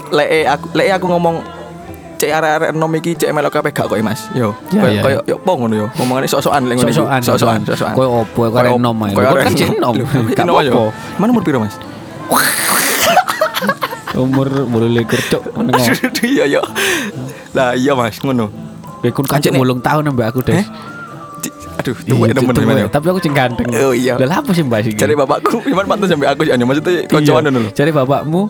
lek 0.09 0.27
eh, 0.31 0.45
aku 0.47 0.71
lek 0.71 0.95
aku 0.95 1.05
ngomong 1.05 1.43
cek 2.15 2.31
arek-arek 2.31 2.69
enom 2.71 2.91
iki 2.95 3.11
cek 3.13 3.29
melok 3.29 3.51
kabeh 3.51 3.69
gak 3.69 3.85
kok 3.85 3.99
Mas. 3.99 4.31
Yo. 4.31 4.55
Ya, 4.71 4.79
Kayak 4.79 4.89
ya. 4.89 5.01
kayak 5.03 5.21
yo 5.27 5.35
po 5.37 5.51
ngono 5.53 5.75
yo. 5.75 5.87
Ngomongane 5.99 6.25
sok-sokan 6.25 6.63
lek 6.65 6.75
ngono. 6.79 6.87
Sok-sokan, 6.87 7.21
sok-sokan, 7.21 7.59
sok-sokan. 7.67 7.93
Koyo 7.93 8.09
opo, 8.23 8.41
koyo 8.47 8.55
arek 8.55 8.71
enom 8.73 8.95
ae. 9.03 9.11
Koyo 9.11 9.27
arek 9.29 9.43
kan 9.43 9.53
enom. 9.75 9.93
Aduh, 9.93 10.07
Gak 10.31 10.45
apa-apa. 10.47 10.83
Mana 11.19 11.29
umur 11.29 11.43
piro 11.43 11.59
Mas? 11.59 11.75
Umur 14.15 14.47
boleh 14.65 15.03
likur 15.03 15.19
cuk 15.27 15.43
menengok. 15.51 15.99
Iya 16.23 16.47
yo. 16.47 16.61
Lah 17.51 17.75
iya 17.75 17.91
Mas 17.91 18.15
ngono. 18.17 18.47
Kowe 19.03 19.11
kun 19.11 19.27
kancik 19.27 19.51
Anjene. 19.51 19.59
bolong 19.59 19.83
tahun 19.83 20.07
mbak 20.09 20.27
aku 20.31 20.39
deh. 20.41 20.63
Aduh, 21.75 21.95
tuwek 22.07 22.31
tuwek. 22.31 22.55
nemen. 22.55 22.87
Tapi 22.87 23.05
aku 23.11 23.19
cing 23.19 23.35
ganteng. 23.35 23.67
Oh, 23.75 23.91
iya. 23.91 24.15
Lah 24.15 24.39
apa 24.39 24.51
sih 24.55 24.63
mbak 24.63 24.87
sih? 24.87 24.93
Cari 24.95 25.13
bapakku, 25.13 25.59
Iman 25.67 25.85
pantas 25.85 26.07
sampai 26.11 26.31
aku 26.31 26.47
ya 26.47 26.55
maksudnya 26.55 27.03
Iya. 27.05 27.31
ngono 27.35 27.49
lho. 27.51 27.69
Cari 27.75 27.91
bapakmu, 27.91 28.41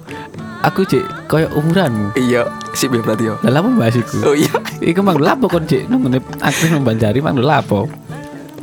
aku 0.62 0.82
cek 0.86 1.04
koyo 1.30 1.48
umuranmu. 1.58 2.14
Iya, 2.18 2.46
sip 2.74 2.94
ya 2.94 3.02
berarti 3.02 3.30
yo. 3.30 3.36
Lah 3.42 3.60
apa 3.62 3.70
mbak 3.70 3.90
siku? 3.94 4.18
Oh 4.26 4.36
iya. 4.38 4.54
Iku 4.82 5.02
mang 5.02 5.18
lapo 5.18 5.50
kon 5.50 5.66
cek 5.66 5.90
nang 5.90 6.06
aktif 6.42 6.70
nang 6.70 6.86
Banjari 6.86 7.20
mang 7.22 7.38
lapo. 7.38 7.90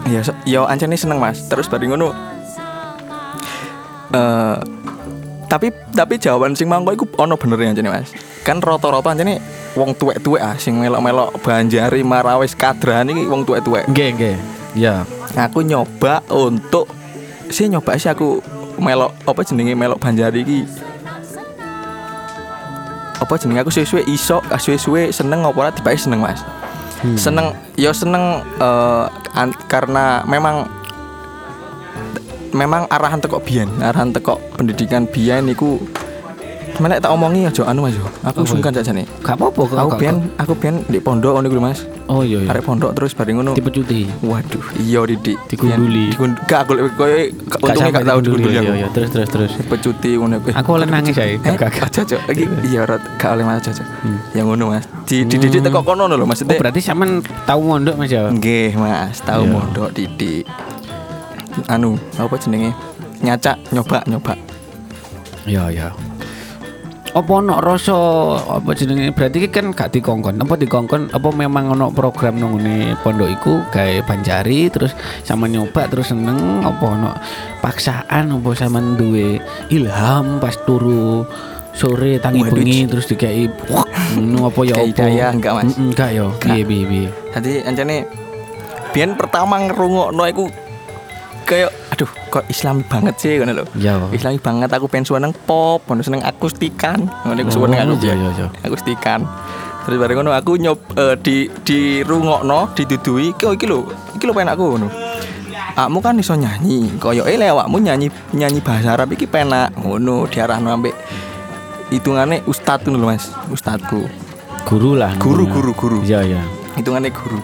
Iya, 0.06 0.26
so, 0.26 0.34
yo 0.46 0.66
ancene 0.66 0.98
seneng 0.98 1.22
Mas. 1.22 1.46
Terus 1.46 1.70
bari 1.70 1.86
ngono 1.86 2.10
eh 4.12 4.56
tapi 5.48 5.68
tapi 5.92 6.16
jawaban 6.16 6.56
sing 6.56 6.68
mangko 6.68 6.92
iku 6.92 7.04
ono 7.20 7.36
bener 7.36 7.58
ya 7.60 7.68
ancene 7.70 7.90
Mas. 7.90 8.10
Kan 8.42 8.58
rata-rata 8.58 9.14
ancene 9.14 9.38
wong 9.78 9.94
tuwek-tuwek 9.94 10.42
ah 10.42 10.58
sing 10.58 10.76
melok-melok 10.76 11.38
Banjari 11.40 12.02
Marawis 12.02 12.58
Kadrahan 12.58 13.08
iki 13.08 13.26
wong 13.30 13.46
tuwek-tuwek. 13.46 13.86
Nggih, 13.86 14.08
nggih. 14.18 14.36
Ya. 14.74 15.06
Aku 15.38 15.62
nyoba 15.62 16.20
untuk 16.28 16.90
sih 17.48 17.70
nyoba 17.70 17.94
sih 17.96 18.10
aku 18.10 18.42
melok 18.80 19.12
apa 19.28 19.40
jenenge 19.44 19.76
melok 19.76 20.00
Banjari 20.00 20.42
iki 20.42 20.60
apa 23.22 23.38
jenenge 23.38 23.62
aku 23.62 23.70
suwe-suwe 23.70 24.02
iso 24.10 24.42
ah, 24.50 24.58
suwe-suwe 24.58 25.14
seneng 25.14 25.46
apa 25.46 25.54
ora 25.54 25.70
tiba 25.70 25.94
seneng 25.94 26.18
Mas. 26.18 26.42
Hmm. 27.02 27.14
Seneng 27.14 27.46
ya 27.78 27.94
seneng 27.94 28.42
eh, 28.58 29.04
an- 29.38 29.54
karena 29.70 30.26
memang 30.26 30.66
memang 32.52 32.84
arahan 32.90 33.22
teko 33.22 33.38
biyen, 33.40 33.70
arahan 33.80 34.10
teko 34.12 34.36
pendidikan 34.58 35.06
biyen 35.06 35.46
niku 35.48 35.78
Mana 36.80 36.96
tak 36.96 37.12
omongi 37.12 37.44
aja 37.44 37.68
anu 37.68 37.84
Mas 37.84 37.92
yo. 37.92 38.08
Aku 38.24 38.42
sungkan 38.42 38.72
sajane. 38.72 39.04
Gak 39.20 39.36
apa-apa 39.36 39.60
kok. 39.62 39.76
Aku 39.76 39.90
biyen 39.96 40.16
aku 40.34 40.52
biyen 40.56 40.80
di 40.86 40.98
pondok 40.98 41.36
ngono 41.36 41.46
iku 41.46 41.56
lho, 41.56 41.62
Mas. 41.62 41.84
Oh 42.08 42.24
iya 42.24 42.40
iya. 42.42 42.48
Arek 42.48 42.64
pondok 42.64 42.96
terus 42.96 43.12
bareng 43.12 43.38
ngono. 43.38 43.52
Tipe 43.52 43.68
cuti. 43.68 44.08
Waduh, 44.20 44.64
iya 44.80 45.04
Didik. 45.04 45.36
Digunduli. 45.46 46.10
Dikun 46.10 46.32
gak 46.44 46.64
aku 46.64 46.72
koyo 46.96 47.28
untungnya 47.60 47.90
gak 47.92 48.04
tau 48.04 48.18
digunduli 48.18 48.52
Iya 48.52 48.60
aku. 48.62 48.72
iya 48.74 48.88
terus 48.88 49.08
terus 49.10 49.28
terus. 49.28 49.52
Pecuti 49.62 50.10
ngono. 50.16 50.40
Aku 50.48 50.70
oleh 50.72 50.88
nangis 50.88 51.12
ya. 51.12 51.28
Gak 51.38 51.70
aja 51.76 52.00
aja. 52.02 52.16
Iki 52.24 52.44
iya 52.66 52.88
rot 52.88 53.02
gak 53.14 53.30
oleh 53.30 53.44
mas 53.44 53.62
aja. 53.62 53.84
Hmm. 54.00 54.18
Yang 54.32 54.46
ngono 54.48 54.64
Mas. 54.72 54.84
Di 55.04 55.22
dididik 55.22 55.60
Hmm. 55.60 55.68
teko 55.68 55.80
kono 55.84 56.08
lho 56.08 56.16
Oh, 56.16 56.26
maksudnya. 56.26 56.56
berarti 56.56 56.80
sampean 56.80 57.20
tahu 57.44 57.60
mondok 57.62 57.94
Mas 57.94 58.08
ya? 58.08 58.26
Nggih, 58.26 58.74
Mas, 58.74 59.20
tahu 59.20 59.44
Iya. 59.44 59.52
mondok 59.52 59.88
Didik. 59.92 60.48
Anu, 61.68 62.00
apa 62.16 62.34
jenenge? 62.36 62.72
Nyacak, 63.20 63.60
nyoba, 63.70 64.00
nyoba. 64.08 64.34
Iya 65.44 65.64
iya. 65.68 65.88
Apa 67.12 67.44
ono 67.44 67.60
rasa 67.60 67.92
apa 68.40 68.72
jenenge 68.72 69.12
berarti 69.12 69.44
kan 69.52 69.68
gak 69.76 69.92
dikongkon. 69.92 70.40
Apa 70.40 70.56
dikongkon 70.56 71.12
apa 71.12 71.28
memang 71.28 71.76
ono 71.76 71.92
program 71.92 72.40
ngene 72.40 72.96
pondok 73.04 73.28
iku 73.28 73.52
gawe 73.68 74.00
Banjari 74.08 74.72
terus 74.72 74.96
sama 75.20 75.44
nyoba 75.44 75.92
terus 75.92 76.08
seneng 76.08 76.64
apa 76.64 76.84
ono 76.88 77.12
paksaan 77.60 78.32
apa 78.32 78.48
sampean 78.56 78.96
duwe 78.96 79.36
ilham 79.68 80.40
pas 80.40 80.56
turu 80.64 81.28
sore 81.72 82.16
tangi 82.16 82.48
Waduh, 82.48 82.56
bengi 82.56 82.88
terus 82.88 83.04
dikai 83.04 83.44
ngono 84.16 84.48
apa 84.48 84.60
ya 84.64 84.72
Kayak 84.72 84.80
apa? 84.80 84.88
hidayah, 84.88 85.30
enggak, 85.36 85.52
Mas? 85.56 85.72
Enggak 85.76 86.10
ya. 86.16 86.26
Piye 86.40 86.62
piye 86.64 86.84
piye. 86.88 87.08
Tadi 87.28 87.52
ancane 87.60 87.96
biyen 88.92 89.16
pertama 89.16 89.60
ngerungokno 89.60 90.24
iku 90.32 90.44
kayak 91.44 91.70
aduh 91.92 92.10
kok 92.32 92.44
islami 92.48 92.82
banget 92.86 93.14
sih 93.20 93.36
ngono 93.38 93.62
lho. 93.62 93.64
Ya. 93.76 94.00
Islami 94.10 94.38
banget 94.40 94.70
aku 94.72 94.86
pengen 94.88 95.06
seneng 95.06 95.32
pop, 95.46 95.84
ngono 95.86 96.00
seneng 96.00 96.22
akustikan. 96.24 97.06
Ngono 97.26 97.38
aku 97.42 97.50
seneng 97.52 97.78
Oh, 97.82 97.96
aku 97.98 98.06
iya, 98.06 98.14
ya. 98.14 98.14
iya, 98.16 98.30
iya. 98.34 98.46
Akustikan. 98.64 99.20
Terus 99.82 99.96
bareng 99.98 100.16
ngono 100.22 100.30
aku 100.32 100.52
nyob 100.56 100.78
eh, 100.94 101.16
di 101.20 101.36
di 101.66 101.78
rungokno, 102.06 102.72
didudui, 102.72 103.34
kok 103.34 103.52
iki 103.58 103.66
lho, 103.66 103.86
iki 104.14 104.24
lho 104.24 104.32
penak 104.32 104.54
aku 104.54 104.64
ngono. 104.78 104.88
Akmu 105.72 106.04
kan 106.04 106.20
iso 106.20 106.36
nyanyi, 106.36 107.00
koyo 107.00 107.24
eh 107.24 107.40
awakmu 107.40 107.80
nyanyi 107.80 108.12
nyanyi 108.36 108.60
bahasa 108.60 108.92
Arab 108.92 109.12
iki 109.16 109.24
penak 109.24 109.72
ngono 109.80 110.28
diarahno 110.28 110.68
ambek 110.68 110.92
hitungane 111.88 112.44
ustadz 112.44 112.88
ngono 112.88 113.08
Mas, 113.08 113.32
ustadku. 113.48 114.04
Guru 114.68 114.94
lah. 114.94 115.16
Guru, 115.18 115.48
guru, 115.48 115.72
guru. 115.74 115.98
Iya, 116.04 116.22
iya. 116.22 116.42
hitungannya 116.76 117.12
guru 117.12 117.40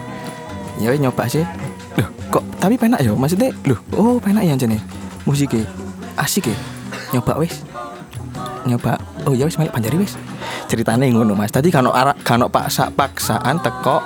ya 0.79 0.95
nyoba 0.95 1.27
sih 1.29 1.43
loh 1.99 2.07
kok 2.31 2.43
tapi 2.57 2.75
penak 2.79 2.99
ya? 3.03 3.11
Maksudnya 3.11 3.51
loh 3.67 3.79
oh 3.99 4.17
penak 4.17 4.47
ya 4.47 4.55
jane? 4.55 4.79
Musiknya 5.27 5.67
asik 6.15 6.49
ya 6.49 6.57
nyoba 7.11 7.37
wes 7.39 7.63
nyoba. 8.67 8.95
Oh 9.27 9.35
ya 9.35 9.45
wes 9.45 9.59
balik 9.59 9.75
panjari 9.75 9.99
wes 9.99 10.15
ceritanya 10.71 11.05
ngono 11.11 11.35
mas. 11.35 11.51
Tadi 11.51 11.67
kano 11.73 11.91
arah 11.91 12.15
kano 12.15 12.47
paksa 12.47 12.93
paksaan 12.93 13.59
teko 13.59 13.99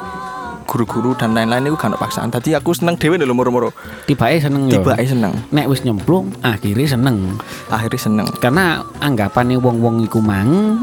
guru-guru 0.64 1.14
dan 1.14 1.36
lain-lain 1.36 1.70
itu 1.70 1.78
kano 1.78 2.00
paksaan. 2.00 2.32
Tadi 2.34 2.56
aku 2.56 2.74
seneng 2.74 2.98
dewe 2.98 3.20
lho 3.20 3.36
moro-moro. 3.36 3.76
Tiba 4.10 4.32
seneng 4.40 4.72
tiba 4.72 4.96
seneng. 4.98 5.36
Nek 5.54 5.70
wis 5.70 5.86
nyemplung, 5.86 6.34
akhirnya 6.42 6.98
seneng. 6.98 7.38
akhirnya 7.70 8.00
seneng. 8.00 8.28
Karena 8.40 8.82
anggapannya 9.04 9.60
wong-wong 9.60 10.02
iku 10.08 10.24
mang 10.24 10.80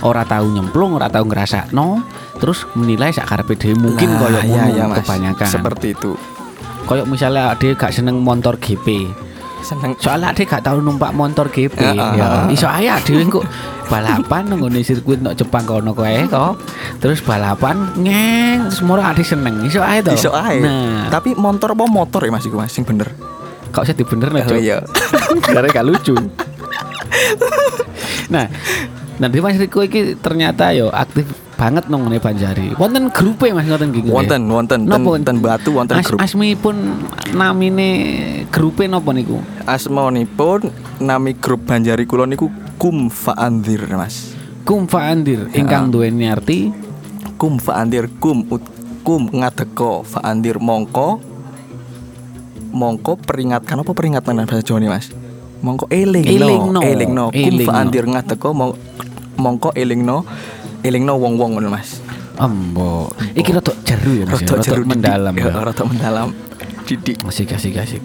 ora 0.00 0.24
tahu 0.24 0.52
nyemplung, 0.54 0.96
ora 0.96 1.08
tahu 1.08 1.28
ngrasakno, 1.28 2.04
terus 2.38 2.68
menilai 2.76 3.08
sak 3.14 3.24
karepe 3.30 3.56
dhewe 3.56 3.76
mungkin 3.78 4.20
koyo 4.20 4.40
iya, 4.42 4.44
ngono 4.44 4.68
iya, 4.74 4.84
Mas. 4.84 4.96
kebanyakan. 5.02 5.48
seperti 5.48 5.86
itu 5.96 6.12
Koyo 6.84 7.08
misalnya 7.08 7.56
ade 7.56 7.72
gak 7.74 7.92
seneng 7.92 8.20
motor 8.20 8.60
GP. 8.60 9.08
seneng 9.64 9.96
Soalnya 9.96 10.36
ade 10.36 10.44
gak 10.44 10.60
tahu 10.60 10.84
numpak 10.84 11.16
motor 11.16 11.48
GP. 11.48 11.80
Heeh, 11.80 11.96
ya, 11.96 12.44
heeh. 12.44 12.52
iso 12.52 12.68
ae 12.68 12.92
dhewe 13.00 13.24
kok 13.32 13.44
balapan 13.88 14.48
nang 14.48 14.60
ngene 14.60 14.84
sirkuit 14.84 15.20
nok 15.24 15.36
Jepang 15.36 15.64
kono 15.64 15.96
koe 15.96 16.28
kok. 16.28 16.60
Terus 17.00 17.24
balapan 17.24 17.88
ngeng 17.96 18.68
terus 18.68 18.84
moro 18.84 19.00
ade 19.00 19.24
seneng. 19.24 19.64
Iso 19.64 19.80
ae 19.80 20.04
to. 20.04 20.12
iso 20.12 20.30
ae 20.36 20.60
Nah, 20.60 21.08
tapi 21.08 21.32
motor 21.32 21.72
apa 21.72 21.88
motor 21.88 22.20
ya 22.20 22.30
mas 22.32 22.44
iku 22.44 22.60
mas 22.60 22.72
sing 22.72 22.84
bener 22.84 23.08
kok 23.74 23.82
usah 23.82 23.98
dibenerno, 23.98 24.38
oh 24.38 24.46
Cuk. 24.46 24.62
iya 24.62 24.78
Karena 25.50 25.66
gak 25.66 25.82
lucu. 25.82 26.14
nah, 28.34 28.46
nanti 29.18 29.38
Mas 29.38 29.58
Riko 29.58 29.84
iki 29.86 30.18
ternyata 30.18 30.74
yo 30.74 30.90
aktif 30.90 31.30
banget 31.54 31.86
nang 31.86 32.06
ngene 32.06 32.18
Banjari. 32.18 32.74
Wonten 32.74 33.14
grupe 33.14 33.54
Mas 33.54 33.66
ngoten 33.70 33.94
iki. 33.94 34.10
wonten 34.10 34.42
wonten 34.50 34.80
ten, 34.90 35.22
ten 35.22 35.36
batu 35.38 35.70
wonten 35.70 35.94
As, 36.02 36.06
grup 36.10 36.18
Asmi 36.18 36.58
pun 36.58 37.06
namine 37.30 37.88
grupe 38.50 38.90
napa 38.90 39.14
niku? 39.14 39.38
Asmaunipun 39.64 40.70
nami 40.98 41.38
grup 41.38 41.62
Banjari 41.66 42.04
Kulon 42.04 42.34
niku 42.34 42.50
Kum 42.74 43.06
Faandir 43.06 43.86
Mas. 43.94 44.34
Kum 44.66 44.90
Faandir 44.90 45.46
ingkang 45.54 45.94
duweni 45.94 46.26
arti 46.26 46.74
Kum 47.38 47.62
Faandir 47.62 48.10
Kum 48.18 48.48
ut, 48.50 48.64
Kum 49.06 49.30
ngadeko 49.30 50.02
Faandir 50.02 50.58
mongko 50.58 51.22
mongko 52.74 53.14
peringatkan 53.22 53.86
apa 53.86 53.94
peringatan 53.94 54.42
bahasa 54.42 54.66
Jawa 54.66 54.82
nih 54.82 54.90
Mas? 54.90 55.06
Mongko 55.64 55.88
elingno 55.88 56.28
Elingno. 56.28 56.80
elingno 56.84 57.24
Kum 57.32 57.40
Elingno. 57.40 57.64
Faandir 57.72 58.04
ngadeko 58.04 58.48
mong, 58.52 58.72
mongko 59.40 59.72
elingno 59.72 60.28
elingno 60.84 61.16
wong-wong 61.16 61.56
ngono 61.56 61.72
Mas. 61.72 62.04
Embo. 62.36 63.08
Iki 63.32 63.50
rada 63.56 63.72
jeru 63.80 64.10
ya 64.20 64.24
Mas. 64.28 64.44
ya? 64.44 64.52
Rada 64.52 64.60
jeru 64.60 64.82
mendalam 64.84 65.32
didik. 65.32 65.48
ya. 65.48 65.84
Mendalam. 65.88 66.28
Didik. 66.84 67.16
Asik 67.24 67.56
asik 67.56 67.80
asik. 67.80 68.02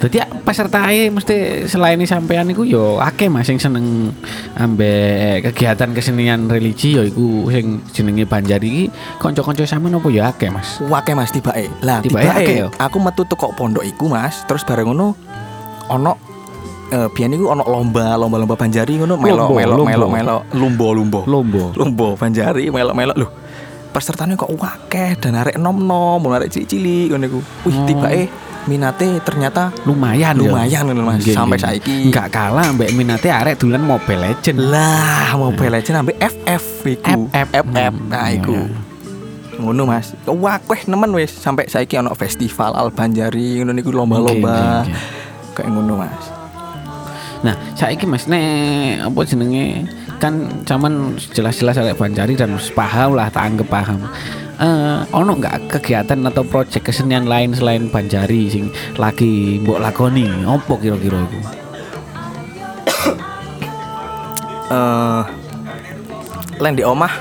Dadi 0.00 0.16
pesertae 0.48 1.12
mesti 1.12 1.68
selain 1.68 2.00
sampean 2.08 2.48
iku 2.48 2.64
yo 2.64 2.98
akeh 3.04 3.28
Mas 3.28 3.46
sing 3.46 3.60
seneng 3.60 4.10
ambek 4.56 5.52
kegiatan 5.52 5.92
kesenian 5.92 6.48
religi 6.48 6.96
yo 6.96 7.04
iku 7.04 7.52
sing 7.52 7.84
jenenge 7.92 8.24
Banjari 8.24 8.66
iki 8.66 8.84
kanca-kanca 9.20 9.62
sampean 9.68 10.00
apa 10.00 10.08
yo 10.10 10.24
akeh 10.26 10.50
Mas. 10.50 10.82
Wake 10.90 11.12
Mas 11.14 11.30
tibake. 11.30 11.68
Lah 11.84 12.02
Tibake 12.02 12.26
tibake 12.26 12.42
akeh 12.42 12.58
aku 12.80 12.96
metu 12.98 13.22
teko 13.28 13.52
pondok 13.54 13.84
iku 13.86 14.08
Mas, 14.10 14.42
terus 14.48 14.64
bareng 14.66 14.90
ngono 14.90 15.14
ono 15.92 16.29
eh 16.90 17.06
biyen 17.08 17.32
iku 17.32 17.48
ono 17.48 17.62
lomba, 17.62 18.14
lomba-lomba 18.14 18.54
Banjari 18.54 18.98
ngono 18.98 19.14
melo 19.14 19.50
melo 19.50 19.86
melo 19.86 20.06
melo 20.06 20.36
lumbo 20.52 20.90
lumbo. 20.90 21.20
Lombo. 21.24 21.70
Lumbo 21.72 22.14
Banjari 22.14 22.66
melo 22.68 22.90
melo 22.92 23.14
lho. 23.14 23.28
Pesertane 23.90 24.34
kok 24.34 24.50
wakeh 24.50 25.18
dan 25.18 25.34
arek 25.34 25.58
nom-nom, 25.58 26.22
arek 26.22 26.46
cilik-cilik 26.48 27.10
ngono 27.10 27.24
iku. 27.26 27.38
Wih, 27.66 27.74
Oh. 27.74 27.86
tibake 27.86 28.22
minate 28.60 29.18
ternyata 29.20 29.72
Lumayan 29.82 30.36
yo. 30.36 30.52
lumayan 30.52 30.86
ngono 30.86 31.02
Mas, 31.08 31.26
sampai 31.26 31.58
saiki. 31.58 32.06
Enggak 32.06 32.30
kalah 32.30 32.70
mbek 32.70 32.92
minate 32.92 33.26
arek 33.26 33.58
dolan 33.58 33.82
Mobile 33.82 34.30
Legend. 34.30 34.58
Lah, 34.62 35.34
Mobile 35.34 35.80
Legends 35.80 35.98
ambek 35.98 36.18
FF 36.18 36.64
iku. 36.86 37.26
FF. 37.30 37.66
FF. 37.66 37.94
Nah, 38.06 38.26
Hmm, 38.26 38.36
iku. 38.36 38.54
iya. 38.54 38.66
ngono 39.60 39.84
mas 39.84 40.16
wah 40.24 40.56
weh 40.64 40.82
nemen 40.88 41.12
wis 41.12 41.28
sampai 41.30 41.68
saiki 41.68 41.92
ono 41.94 42.16
festival 42.16 42.72
Al 42.72 42.88
Banjari 42.88 43.60
ngono 43.60 43.76
niku 43.76 43.92
lomba-lomba 43.92 44.88
kayak 45.52 45.68
ngono 45.68 46.00
mas 46.00 46.24
Nah, 47.40 47.56
saiki 47.72 48.04
Mas 48.04 48.28
nek 48.28 49.00
apa 49.00 49.24
jenenge 49.24 49.88
kan 50.20 50.44
zaman 50.68 51.16
jelas-jelas 51.32 51.80
arek 51.80 51.96
Banjari 51.96 52.36
dan 52.36 52.60
paham 52.76 53.16
lah 53.16 53.32
tak 53.32 53.48
anggap 53.48 53.68
paham. 53.72 54.04
Eh, 54.60 55.00
ono 55.16 55.40
nggak 55.40 55.72
kegiatan 55.72 56.20
atau 56.28 56.44
proyek 56.44 56.84
kesenian 56.84 57.24
lain 57.24 57.56
selain 57.56 57.88
Banjari 57.88 58.52
sing 58.52 58.68
lagi 59.00 59.56
mbok 59.64 59.80
lakoni? 59.80 60.28
Opo 60.44 60.76
kira-kira 60.76 61.24
iku? 61.24 61.40
eh 64.76 65.24
lain 66.60 66.76
di 66.76 66.84
omah 66.84 67.16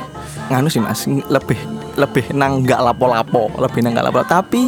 nganu 0.52 0.68
sih 0.68 0.84
mas 0.84 1.08
lebih 1.08 1.56
lebih 1.96 2.36
nang 2.36 2.68
nggak 2.68 2.84
lapo-lapo 2.84 3.48
lebih 3.56 3.88
nang 3.88 3.96
nggak 3.96 4.12
lapo 4.12 4.20
tapi 4.28 4.68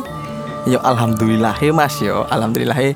yo 0.64 0.80
alhamdulillah 0.80 1.60
mas 1.76 2.00
yo 2.00 2.24
alhamdulillah 2.32 2.96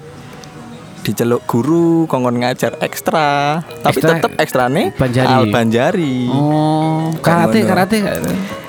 diceluk 1.05 1.45
guru 1.45 2.09
kongkon 2.09 2.41
ngajar 2.41 2.81
ekstra 2.81 3.61
tapi 3.79 3.93
Ekstra 3.95 4.09
tetep 4.17 4.31
ekstra 4.35 4.63
nih 4.67 4.89
Banjari. 4.91 5.29
Al 5.29 5.45
Banjari 5.47 6.15
Oh, 6.27 7.13
karate 7.21 7.61
karate. 7.61 7.97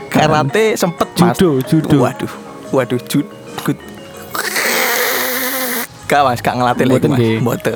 karate 0.06 0.64
sempet 0.76 1.08
mas 1.16 1.32
Judo, 1.32 1.64
judo. 1.64 1.96
waduh 1.98 2.32
waduh 2.70 3.00
jud 3.02 3.24
good. 3.64 3.80
Gak 6.06 6.22
mas, 6.22 6.38
gak 6.38 6.54
ngelatih 6.54 6.84
lagi 6.86 7.08
mas. 7.08 7.18
Mboten 7.40 7.74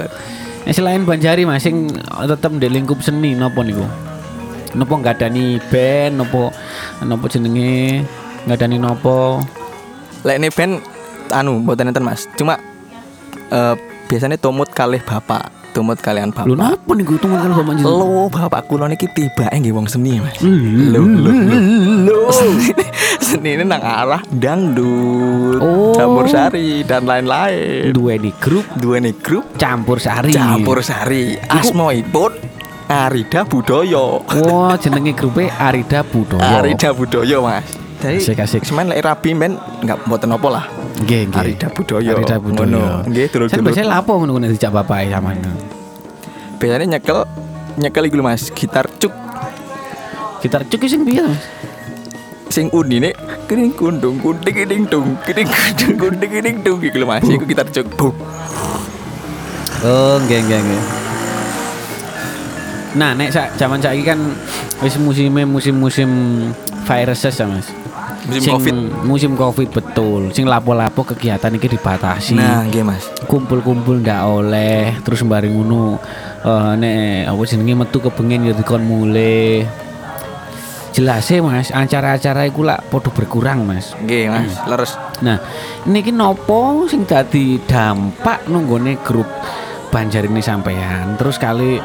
Eh, 0.60 0.76
selain 0.76 1.02
Banjari 1.02 1.48
Mas 1.48 1.64
sing 1.64 1.88
tetep 2.20 2.52
di 2.60 2.68
lingkup 2.68 3.00
seni 3.00 3.32
napa 3.32 3.64
niku? 3.64 3.80
Napa 4.76 4.92
ngadani 4.94 5.56
band 5.66 6.20
napa 6.20 6.52
napa 7.00 7.24
jenenge 7.26 8.04
ngadani 8.44 8.76
napa? 8.76 9.40
Lek 10.20 10.36
ini 10.36 10.52
band 10.52 10.84
anu 11.32 11.64
mboten 11.64 11.88
enten 11.88 12.04
Mas. 12.04 12.28
Cuma 12.36 12.60
eh, 13.48 13.74
biasanya 14.10 14.34
tumut 14.34 14.66
kalih 14.68 14.98
bapak, 14.98 15.46
tumut 15.70 15.94
kalian 15.96 16.34
bapak. 16.34 16.44
Lho 16.44 16.58
napa 16.58 16.92
niku 16.92 17.14
tunggu 17.14 17.38
kan 17.38 17.54
bapak 17.54 17.78
jenengan? 17.78 17.94
Lo 17.94 18.26
bapak 18.26 18.66
kula 18.66 18.84
niki 18.84 19.06
tibake 19.08 19.54
nggih 19.54 19.70
wong 19.70 19.86
seni 19.86 20.18
Mas. 20.18 20.34
Lo 20.42 20.98
lo 20.98 21.30
lo. 22.02 22.18
Seni 23.20 23.54
ini 23.54 23.62
nang 23.62 23.78
arah 23.78 24.18
dangdut, 24.28 25.62
Oh. 25.62 25.94
campur 25.94 26.26
sari 26.26 26.82
dan 26.82 27.04
lain-lain. 27.04 27.92
duweni 27.92 28.34
grup 28.34 28.66
Dua 28.74 28.98
nih 28.98 29.14
grup 29.14 29.46
campur 29.54 30.02
sari. 30.02 30.32
campur 30.32 30.82
sari. 30.82 31.38
Asmaipun 31.38 32.34
Arida 32.88 33.46
Budaya. 33.46 34.18
Wah, 34.42 34.74
jenenge 34.74 35.14
grupe 35.14 35.46
Arida 35.48 36.02
Budaya. 36.02 36.58
Arida 36.58 36.90
Budaya 36.90 37.38
Mas. 37.38 37.70
Jadi 38.00 38.16
Asik, 38.18 38.38
asik. 38.40 38.62
semen 38.64 38.88
lek 38.88 39.04
rabi 39.04 39.30
men 39.30 39.54
nggak 39.78 40.08
mboten 40.08 40.32
apa 40.32 40.48
lah. 40.50 40.64
Nggih, 41.00 41.20
nggih. 41.28 41.40
Arida 41.40 41.68
Budaya. 41.72 42.10
Arida 42.12 42.36
Budaya. 42.36 42.84
Nggih, 43.08 43.26
Saya 43.26 43.32
dulur-dulur. 43.32 43.64
biasanya 43.64 43.88
lapo 43.88 44.12
ngono 44.20 44.32
nek 44.36 44.50
dijak 44.52 44.72
bapak 44.72 45.08
sama 45.08 45.30
biasanya 46.60 46.86
nyekel 47.00 47.18
nyekel 47.80 48.04
iku 48.04 48.20
mas 48.20 48.52
gitar 48.52 48.84
cuk 49.00 49.14
Gitar 50.40 50.64
cuk 50.68 50.84
sing 50.84 51.04
piye 51.04 51.24
Mas? 51.24 51.40
sing 52.50 52.66
uni 52.74 52.98
nih 52.98 53.14
kering 53.46 53.72
kundung 53.72 54.18
kunding 54.18 54.52
kering 54.52 54.82
dung 54.84 55.14
kering 55.22 55.46
kundung 55.46 55.94
kunding 55.96 56.30
kering 56.30 56.56
dung 56.60 56.80
iku 56.82 56.96
lho 57.00 57.06
mas 57.06 57.24
iku 57.24 57.44
gitar 57.48 57.64
cuk 57.70 57.88
Oh, 59.80 60.20
nggih 60.20 60.44
nggih 60.44 60.60
nggih. 60.60 60.82
Nah, 63.00 63.16
nek 63.16 63.32
sak 63.32 63.56
zaman 63.56 63.80
saiki 63.80 64.04
kan 64.04 64.20
wis 64.84 65.00
musim-musim 65.00 66.10
viruses 66.84 67.32
ya, 67.32 67.48
Mas. 67.48 67.72
Musim 68.28 68.42
Sing- 68.42 68.52
covid 68.52 68.74
Musim 69.00 69.32
Covid 69.32 69.68
betul. 69.72 70.20
Sing 70.36 70.44
lapo-lapo 70.44 71.04
kegiatan 71.04 71.54
iki 71.56 71.72
dibatasi. 71.72 72.36
nah 72.36 72.64
nggih 72.66 72.84
mas 72.84 73.08
kumpul-kumpul 73.24 74.02
ndak 74.02 74.20
oleh 74.26 74.92
terus 75.00 75.24
bareng 75.24 75.54
ngono 75.56 75.96
eh 76.44 76.72
nek 76.76 77.30
apa 77.32 77.42
jenenge 77.48 77.74
metu 77.76 77.98
kepengen 78.00 78.48
ya 78.48 78.52
dikon 78.52 78.82
mulai 78.84 79.64
jelas 80.90 81.30
Mas, 81.30 81.70
acara-acara 81.70 82.50
iku 82.50 82.66
lak 82.66 82.90
podo 82.90 83.14
berkurang 83.14 83.62
Mas. 83.62 83.94
Nggih, 83.94 84.26
Mas. 84.26 84.52
Hmm. 84.58 84.68
Leres. 84.74 84.92
Nah, 85.22 85.38
niki 85.86 86.10
nopo 86.10 86.84
sing 86.90 87.06
dadi 87.06 87.62
dampak 87.62 88.50
nunggone 88.50 88.98
grup 89.00 89.30
Banjar 89.90 90.22
ini 90.22 90.38
sampean. 90.38 91.18
Terus 91.18 91.34
kali 91.34 91.78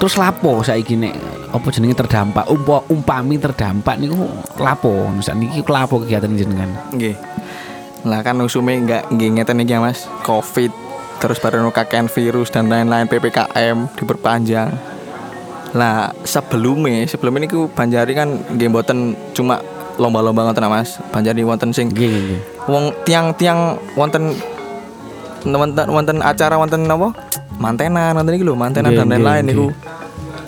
terus 0.00 0.14
lapo 0.16 0.60
saiki 0.64 0.96
nek 0.96 1.14
apa 1.50 1.66
jenenge 1.74 1.98
terdampak 1.98 2.46
umpa 2.46 2.86
umpami 2.86 3.36
terdampak 3.36 3.98
niku 3.98 4.30
lapo 4.62 5.10
niki 5.14 5.66
lapo 5.66 5.98
kegiatan 6.02 6.30
jenengan 6.38 6.70
Nggih. 6.94 7.16
Lah 8.06 8.24
kan 8.24 8.40
usume 8.40 8.80
enggak 8.80 9.12
nggih 9.12 9.36
ngeten 9.36 9.60
iki 9.60 9.76
ya, 9.76 9.80
Mas. 9.82 10.08
Covid 10.24 10.72
terus 11.20 11.36
baru 11.36 11.68
kakean 11.68 12.08
virus 12.08 12.48
dan 12.48 12.72
lain-lain 12.72 13.04
PPKM 13.04 13.92
diperpanjang. 14.00 14.72
Lah 15.76 16.16
sebelumnya 16.24 17.04
sebelum 17.04 17.36
ini 17.36 17.46
ku 17.46 17.68
Banjari 17.68 18.16
kan 18.16 18.40
nggih 18.56 18.72
mboten 18.72 19.12
cuma 19.36 19.60
lomba-lomba 20.00 20.48
ngoten 20.48 20.64
Mas. 20.72 20.96
Banjari 21.12 21.44
wonten 21.44 21.76
sing 21.76 21.92
nggih 21.92 22.40
wong 22.72 22.94
tiang-tiang 23.04 23.76
wonten 24.00 24.32
wonten 25.44 25.86
wonten 25.92 26.16
acara 26.24 26.56
wonten 26.56 26.88
apa? 26.88 27.12
Mantenan 27.60 28.16
iki 28.32 28.40
lho, 28.40 28.56
mantenan 28.56 28.96
dan 28.96 29.06
lain-lain 29.12 29.44
niku. 29.44 29.68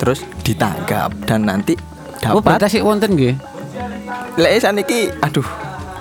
Terus 0.00 0.24
ditangkap 0.42 1.14
dan 1.28 1.46
nanti 1.46 1.78
oh 2.26 2.40
dapat 2.42 2.58
batas 2.58 2.74
sih 2.74 2.82
wonten 2.82 3.14
nggih 3.14 3.34
Lek 4.38 4.64
saniki 4.64 5.12
aduh 5.20 5.44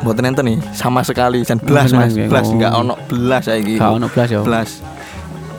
mboten 0.01 0.25
enten 0.25 0.45
nih 0.47 0.57
sama 0.73 1.05
sekali 1.05 1.45
jan 1.45 1.61
belas 1.61 1.93
Mas, 1.93 2.17
belas 2.17 2.45
Oh. 2.49 2.53
enggak 2.57 2.73
ono 2.73 2.93
belas 3.05 3.43
saiki. 3.45 3.77
gak 3.77 3.91
ono 3.93 4.07
blas 4.09 4.29
ya 4.31 4.41
Belas. 4.41 4.69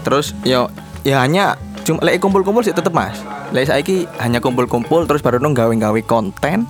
Terus 0.02 0.26
yo 0.42 0.66
ya 1.06 1.22
hanya 1.22 1.54
cuma 1.86 2.02
lek 2.02 2.18
kumpul-kumpul 2.18 2.66
sih 2.66 2.74
tetep 2.74 2.90
Mas. 2.90 3.14
Lek 3.54 3.70
saiki 3.70 4.08
hanya 4.18 4.42
kumpul-kumpul 4.42 5.06
terus 5.06 5.22
baru 5.22 5.38
nong 5.38 5.54
gawe-gawe 5.54 6.00
konten. 6.08 6.66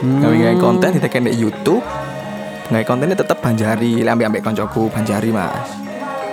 Hmm. 0.00 0.20
Gawe-gawe 0.24 0.56
konten 0.56 0.96
di 0.96 1.32
YouTube. 1.36 1.84
Gawe 2.72 2.84
kontennya 2.88 3.18
tetep 3.18 3.36
Banjari, 3.44 4.00
ambek-ambek 4.00 4.40
koncoku 4.40 4.88
Banjari 4.88 5.28
Mas. 5.28 5.68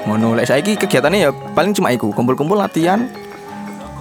Ngono 0.07 0.37
lek 0.37 0.47
saiki 0.47 0.79
kegiatannya 0.79 1.19
ya 1.19 1.29
paling 1.31 1.75
cuma 1.75 1.91
iku, 1.91 2.13
kumpul-kumpul 2.15 2.55
latihan. 2.55 3.09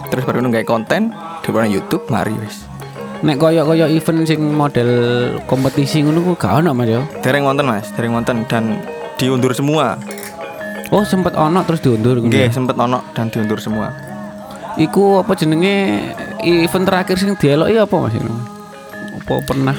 Terus 0.09 0.25
baru 0.25 0.41
nong 0.41 0.55
gawe 0.55 0.67
konten 0.67 1.11
di 1.43 1.51
YouTube 1.73 2.05
mari 2.13 2.33
wis. 2.39 2.69
nek 3.19 3.35
koyo-koyo 3.35 3.91
event 3.91 4.31
sing 4.31 4.39
model 4.39 4.91
kompetisi 5.51 6.07
ngono 6.07 6.23
ku 6.23 6.33
gak 6.39 6.63
ono 6.63 6.71
Mas 6.71 6.87
ya 6.87 7.03
Dereng 7.19 7.43
wonten 7.43 7.67
Mas, 7.67 7.91
dereng 7.99 8.15
wonten 8.15 8.47
dan 8.47 8.79
diundur 9.19 9.51
semua. 9.51 9.99
oh 10.95 11.03
sempet 11.03 11.35
ono 11.35 11.67
terus 11.67 11.83
diundur 11.83 12.23
ngono 12.23 12.31
Nggih, 12.31 12.47
ya? 12.47 12.55
sempet 12.55 12.79
ono 12.79 13.03
dan 13.19 13.27
diundur 13.27 13.59
semua. 13.59 13.91
Iku 14.79 15.19
apa 15.27 15.35
jenenge 15.35 16.15
event 16.47 16.87
terakhir 16.87 17.19
sing 17.19 17.35
dieloki 17.35 17.75
apa 17.75 17.97
Mas? 17.99 18.15
Apa 19.19 19.35
pernah? 19.43 19.75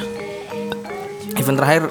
Event 1.39 1.55
terakhir 1.55 1.83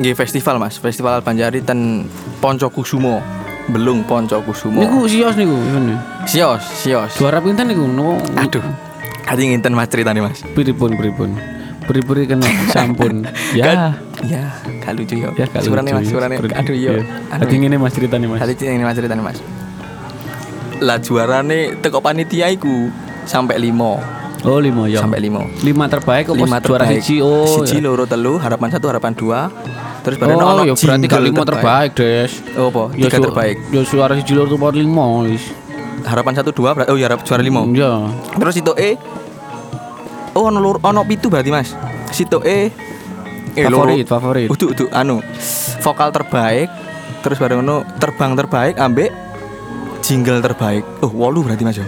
nggih 0.00 0.14
festival 0.14 0.56
Mas, 0.56 0.80
Festival 0.80 1.20
Banjari 1.20 1.60
ten 1.60 2.08
Poncokusumo. 2.40 3.20
Belung 3.68 4.02
Poncokusumo. 4.02 4.80
Niku 4.80 5.06
sios 5.06 5.36
niku 5.36 5.54
eventnya. 5.54 6.00
Sios, 6.24 6.64
sios. 6.64 7.12
Juara 7.14 7.38
pinten 7.38 7.68
niku? 7.68 7.84
No, 7.84 8.16
Aduh. 8.34 8.64
Hati 9.28 9.46
nginten 9.46 9.70
Mas 9.72 9.86
ceritanya 9.86 10.24
Mas. 10.24 10.42
Pripun 10.42 10.96
pripun. 10.96 11.30
Pripun 11.86 12.16
kena 12.24 12.46
sampun. 12.74 13.28
ya. 13.54 13.94
Ya, 14.20 14.52
gak 14.82 14.92
lucu 14.96 15.16
yo. 15.16 15.30
Ya 15.38 15.46
gak 15.46 15.62
Surane 15.62 15.92
Mas, 15.92 16.08
lucu, 16.08 16.18
surane. 16.18 16.34
Aduh 16.40 16.74
yo. 16.74 16.92
Anu, 17.30 17.46
Tadi 17.46 17.54
ngene 17.56 17.76
Mas 17.76 17.92
ceritanya 17.94 18.26
Mas. 18.26 18.40
Hati 18.42 18.54
ini 18.58 18.82
Mas 18.82 18.96
ceritanya 18.98 19.22
Mas. 19.22 19.38
Lah 20.80 20.96
juarane 20.98 21.76
teko 21.78 22.00
panitia 22.00 22.48
iku 22.48 22.88
sampai 23.28 23.60
limo, 23.60 24.00
Oh 24.40 24.56
lima 24.56 24.88
ya. 24.88 25.04
sampai 25.04 25.20
limo. 25.20 25.44
lima 25.60 25.84
terbaik 25.84 26.32
apa 26.32 26.40
lima 26.40 26.56
juara 26.58 26.88
terbaik. 26.88 27.04
siji 27.04 27.20
oh. 27.20 27.44
siji 27.60 27.76
ya. 27.78 27.84
loro 27.84 28.08
telu 28.08 28.40
harapan 28.40 28.72
satu 28.72 28.88
harapan 28.88 29.12
dua 29.12 29.52
terus 30.00 30.16
baru 30.16 30.30
Oh, 30.32 30.44
ono 30.50 30.62
ya 30.62 30.72
berarti 30.72 31.06
gak 31.06 31.12
jingle 31.12 31.22
lima 31.22 31.42
terbaik, 31.44 31.90
Des. 31.92 32.32
oh 32.54 32.68
apa 32.68 32.82
Ya 32.94 33.06
tiga 33.06 33.18
terbaik 33.22 33.56
Ya 33.68 33.80
suara 33.82 34.12
siji 34.14 34.32
loro 34.32 34.48
tuh 34.48 34.58
lima 34.72 35.04
wis. 35.22 35.44
harapan 36.00 36.32
satu 36.32 36.50
dua 36.50 36.72
berarti 36.72 36.90
oh 36.90 36.96
ya 36.96 37.06
harap 37.06 37.20
juara 37.20 37.40
lima 37.40 37.60
Ya. 37.70 38.08
terus 38.32 38.56
itu 38.56 38.72
e 38.74 38.96
oh 40.32 40.46
ono 40.46 40.56
loro 40.56 40.78
ono 40.80 41.04
pitu 41.04 41.28
berarti 41.28 41.50
mas 41.50 41.76
situ 42.08 42.40
e 42.40 42.72
eh 43.52 43.66
Favorit, 43.66 44.06
favorit. 44.06 44.48
udah 44.48 44.66
udah 44.70 44.88
anu 44.94 45.20
vokal 45.80 46.08
terbaik 46.08 46.70
terus 47.20 47.36
bareng 47.36 47.60
ono 47.60 47.84
terbang 47.98 48.32
terbaik 48.32 48.78
ambek 48.78 49.10
jingle 50.00 50.40
terbaik 50.40 50.86
oh 51.02 51.10
wolu 51.10 51.44
berarti 51.44 51.62
mas 51.62 51.76
yo 51.76 51.84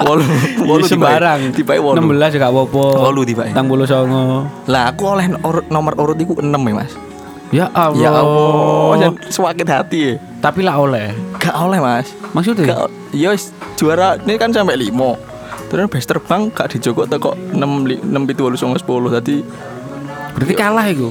wolu 0.00 0.24
wolu 0.70 0.82
Iya, 0.82 0.94
sembarang. 0.94 1.40
tiba 1.52 1.76
wolu 1.76 1.98
16 2.08 2.38
ya 2.38 2.38
gak 2.38 2.52
apa-apa. 2.54 2.84
Wolu 3.02 3.20
tibae. 3.20 3.50
Tang 3.50 3.66
bulu 3.66 3.82
songo. 3.82 4.46
lah 4.64 4.88
aku 4.88 5.02
oleh 5.10 5.26
nomor, 5.26 5.66
nomor 5.66 5.92
urut 5.98 6.16
iku 6.16 6.38
6 6.38 6.46
ya 6.46 6.72
mas 6.72 6.92
Ya 7.48 7.70
Allah. 7.70 8.00
Ya 8.00 8.10
Allah, 8.10 8.92
jan 8.98 9.12
sewakit 9.28 9.66
hati 9.66 9.98
ya. 10.02 10.12
Tapi 10.40 10.66
lah 10.66 10.76
oleh. 10.76 11.14
Gak 11.38 11.54
oleh 11.54 11.78
mas. 11.78 12.10
Maksudnya? 12.34 12.66
Gak, 12.66 12.78
ya 13.12 13.30
juara 13.74 14.18
ini 14.18 14.34
kan 14.34 14.50
sampai 14.50 14.74
limo. 14.74 15.14
Terus 15.66 15.86
best 15.86 16.06
terbang 16.06 16.50
gak 16.50 16.74
dijogok 16.74 17.06
teko 17.06 17.34
enam 17.50 17.86
li- 17.86 17.98
enam 17.98 18.26
pitu 18.26 18.46
walu 18.46 18.54
songo 18.54 18.74
sepuluh 18.76 19.10
tadi. 19.10 19.42
Berarti 20.34 20.54
kalah 20.54 20.86
iku. 20.86 21.10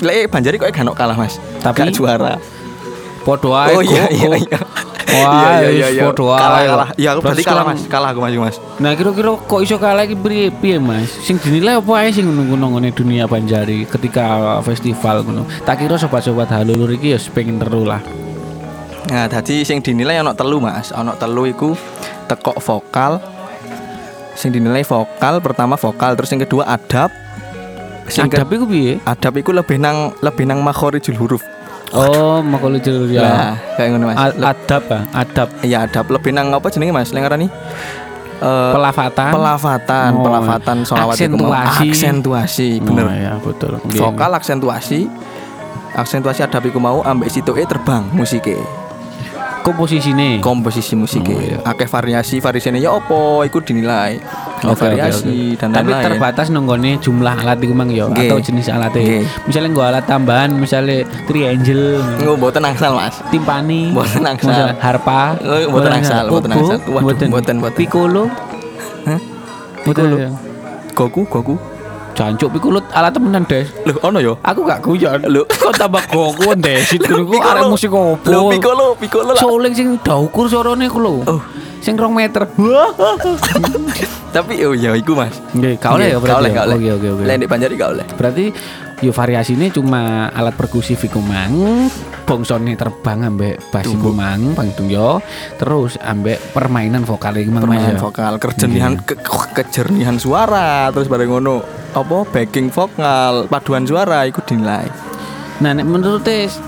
Lek 0.00 0.28
Banjari 0.28 0.56
kok 0.56 0.68
gak 0.68 0.92
kalah 0.92 1.16
mas. 1.16 1.40
Tapi- 1.60 1.84
gak 1.84 1.96
juara. 1.96 2.34
Podo 3.24 3.56
ae. 3.56 3.72
oh 3.72 3.80
iya 3.80 4.04
iya 4.12 4.36
iya. 4.36 4.58
Wah, 5.04 5.60
iya 5.60 5.68
iya 5.68 5.86
wis 5.90 6.00
iya. 6.00 6.02
podo 6.08 6.32
Kalah 6.32 6.60
kalah. 6.64 6.88
Iya 6.96 7.08
aku 7.14 7.20
berarti 7.20 7.44
kalah 7.44 7.64
mas. 7.66 7.80
Kalah 7.86 8.08
aku 8.16 8.20
masih 8.24 8.40
mas. 8.40 8.56
Nah 8.80 8.92
kira-kira 8.96 9.36
kok 9.36 9.60
iso 9.60 9.76
kalah 9.76 10.04
iki 10.08 10.16
piye 10.16 10.48
piye 10.50 10.76
Mas? 10.80 11.10
Sing 11.22 11.36
dinilai 11.36 11.78
apa 11.78 11.92
ae 12.00 12.10
sing 12.10 12.26
ngono-ngono 12.26 12.88
dunia 12.90 13.28
Banjari 13.28 13.84
ketika 13.84 14.58
festival 14.64 15.22
ngono. 15.22 15.44
Tak 15.62 15.84
kira 15.84 16.00
sobat-sobat 16.00 16.48
halulur 16.50 16.88
iki 16.96 17.14
ya 17.14 17.18
pengen 17.30 17.60
teru 17.60 17.84
lah. 17.84 18.00
Nah 19.12 19.28
tadi 19.28 19.62
sing 19.62 19.84
dinilai 19.84 20.24
ono 20.24 20.32
telu 20.32 20.58
mas. 20.58 20.90
Ono 20.96 21.12
telu 21.20 21.44
iku 21.44 21.76
tekok 22.26 22.58
vokal. 22.58 23.20
Sing 24.34 24.50
dinilai 24.50 24.82
vokal 24.82 25.38
pertama 25.44 25.76
vokal 25.78 26.16
terus 26.18 26.32
yang 26.32 26.42
kedua 26.42 26.64
adab. 26.66 27.12
Sing 28.04 28.28
Adab 28.28 28.52
iku 28.52 28.68
piye? 28.68 29.00
adab 29.08 29.32
iku 29.40 29.56
lebih 29.56 29.80
nang 29.80 30.12
lebih 30.20 30.44
nang 30.44 30.60
makhorijul 30.60 31.16
huruf. 31.16 31.40
Oh, 31.90 32.40
makhluk 32.40 32.80
jero 32.80 33.04
ya. 33.06 33.20
Lah, 33.20 33.52
kayak 33.76 33.88
ngono 33.92 34.04
Mas. 34.08 34.16
A- 34.16 34.38
adab 34.50 34.82
adab 35.12 35.48
Iya, 35.60 35.84
adab 35.84 36.06
lebih 36.08 36.30
nang 36.30 36.50
apa 36.50 36.66
jenenge 36.66 36.90
Mas? 36.90 37.10
Lengarani? 37.10 37.46
Eh 38.34 38.72
pelafatan. 38.72 39.30
pelafatan, 39.30 40.10
Oh, 40.12 40.22
pelafatan 40.22 40.76
mau. 40.82 41.06
aksentuasi. 41.06 41.86
aksentuasi, 41.86 42.68
bener. 42.80 43.04
Oh, 43.04 43.14
ya 43.14 43.32
betul. 43.38 43.72
Vokal 43.94 44.32
aksentuasi. 44.32 45.06
Aksentuasi 45.94 46.42
adab 46.42 46.62
iku 46.64 46.78
mau 46.78 47.00
ambek 47.00 47.30
sitoke 47.30 47.62
terbang 47.62 48.02
musike. 48.10 48.58
Komposisine. 49.64 50.38
Komposisi 50.38 50.92
musike. 50.92 51.32
Oh, 51.32 51.40
iya. 51.40 51.56
Akeh 51.64 51.88
variasi, 51.88 52.36
variasinya 52.36 52.76
ya 52.76 52.92
apa 52.92 53.16
iku 53.42 53.58
dinilai. 53.58 54.20
Oke, 54.62 54.76
variasi 54.78 55.52
oke. 55.52 55.58
dan 55.58 55.68
Tapi 55.72 55.88
lain-lain. 55.88 56.04
terbatas 56.06 56.46
nonggone 56.48 56.96
jumlah 56.98 57.34
alat 57.34 57.58
iku 57.58 57.72
mang 57.72 57.88
yo 57.88 58.08
Nggih. 58.08 58.28
atau 58.28 58.38
jenis 58.38 58.68
alatnya. 58.68 59.00
Nggih. 59.00 59.24
Misalnya 59.44 59.70
gua 59.72 59.84
alat 59.90 60.04
tambahan, 60.04 60.50
misalnya 60.52 60.96
triangle, 61.24 62.00
Nggak 62.14 62.36
mboten 62.36 62.62
angsal, 62.62 62.92
Mas. 62.92 63.16
timpani, 63.28 63.90
Mboten 63.90 64.22
angsal. 64.22 64.68
harpa, 64.76 65.36
mboten 65.68 65.92
angsal. 65.94 66.24
Waduh, 66.28 66.48
mboten. 67.00 67.28
mboten, 67.28 67.56
mboten. 67.58 67.76
Piccolo, 67.76 68.24
Hah? 69.04 69.20
Piccolo? 69.82 70.16
ya? 70.18 70.30
Goku, 70.92 71.24
Goku. 71.26 71.56
Jancuk 72.14 72.48
piccolo 72.48 72.78
alat 72.90 73.10
temenan, 73.10 73.42
Des. 73.44 73.66
Loh, 73.84 73.98
ono 74.00 74.18
yo. 74.18 74.38
Aku 74.40 74.62
gak 74.62 74.80
guyon. 74.80 75.18
Lho. 75.26 75.42
kok 75.60 75.74
tambah 75.74 76.02
goku 76.06 76.54
desit 76.54 77.02
kuwi 77.02 77.26
ku 77.26 77.36
arek 77.36 77.66
musik 77.66 77.90
opo? 77.90 78.22
Lho, 78.24 78.54
Piccolo 78.94 79.34
lah. 79.34 79.36
Soling 79.36 79.74
sing 79.74 79.98
daukur 79.98 80.46
sorone 80.46 80.86
ku 80.86 81.02
lho. 81.02 81.26
Oh. 81.26 81.42
Sing 81.82 81.98
rong 81.98 82.14
meter. 82.14 82.48
Tapi 84.34 84.54
oh 84.64 84.74
ya 84.74 84.94
iku 84.94 85.14
Mas. 85.14 85.36
Nggih, 85.52 85.76
gak 85.76 85.90
oleh 85.94 86.06
ya 86.08 86.16
Gak 86.16 86.22
berarti. 86.22 86.48
ya? 86.48 86.54
gak 86.54 86.64
oleh. 86.64 86.76
Oke, 86.76 86.90
oke, 86.92 87.08
oke. 87.12 87.22
Lek 87.22 87.36
di 87.36 87.46
Banjari 87.46 87.74
gak 87.76 87.90
oleh. 87.92 88.06
Berarti 88.14 88.44
yo 89.02 89.12
variasinya 89.12 89.68
cuma 89.68 90.00
alat 90.30 90.54
perkusif 90.54 90.96
iku 91.02 91.20
mang, 91.20 91.86
bongsone 92.24 92.72
terbang 92.72 93.28
ambek 93.28 93.60
bass 93.68 93.84
iku 93.84 94.10
mang, 94.10 94.56
yo. 94.86 95.20
Terus 95.54 96.00
ambek 96.00 96.40
permainan 96.50 97.04
vokal 97.04 97.36
iku 97.36 97.50
mang 97.52 97.62
Permainan 97.62 97.94
ya? 97.94 98.00
vokal, 98.00 98.32
kejernihan 98.38 98.96
ke, 98.96 99.14
ke- 99.14 99.50
kejernihan 99.52 100.16
suara, 100.16 100.88
terus 100.88 101.06
bareng 101.06 101.30
ngono 101.30 101.83
apa 101.94 102.26
backing 102.28 102.68
vokal, 102.68 103.46
paduan 103.46 103.86
suara 103.86 104.26
iku 104.26 104.42
dinilai. 104.42 104.90
Nah, 105.62 105.70
nek 105.70 105.86
menurut 105.86 106.26
tes 106.26 106.58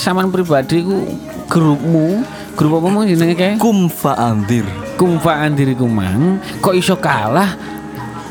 sampean 0.00 0.32
pribadi 0.32 0.80
ku 0.80 1.04
grupmu, 1.46 2.24
grup 2.56 2.80
apa 2.80 2.88
mau 2.88 3.04
jenenge 3.04 3.36
kae? 3.36 3.54
Kum 3.60 3.86
fa'andir. 3.92 4.64
Kumfaan 4.94 5.58
diriku 5.58 5.90
mang, 5.90 6.38
kok 6.62 6.74
iso 6.74 6.96
kalah? 6.96 7.54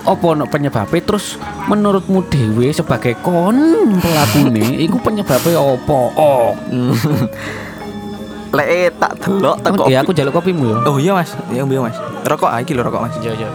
Apa 0.03 0.35
ono 0.35 0.43
penyebabnya 0.47 0.99
terus 0.99 1.39
menurutmu 1.71 2.27
dewe 2.27 2.75
sebagai 2.75 3.15
kon 3.23 3.55
pelakune 4.03 4.83
iku 4.83 4.99
penyebabnya 4.99 5.59
apa? 5.59 5.99
Oh. 6.19 6.51
Lek 8.53 8.67
eh, 8.69 8.91
tak 8.93 9.17
delok 9.23 9.57
teko. 9.65 9.87
Ya 9.89 10.05
aku 10.05 10.13
jaluk 10.13 10.35
kopimu 10.37 10.63
yo. 10.69 10.77
Oh 10.85 10.97
iya 11.01 11.17
Mas, 11.17 11.33
iya 11.49 11.65
iya 11.65 11.79
Mas. 11.81 11.97
Rokok 12.27 12.51
ah 12.51 12.61
iki 12.61 12.77
lho 12.77 12.85
rokok 12.85 13.09
Mas. 13.09 13.15
Iya, 13.23 13.33
iya. 13.33 13.49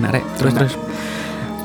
Enak 0.00 0.10
rek 0.16 0.24
terus 0.40 0.52
terus. 0.56 0.74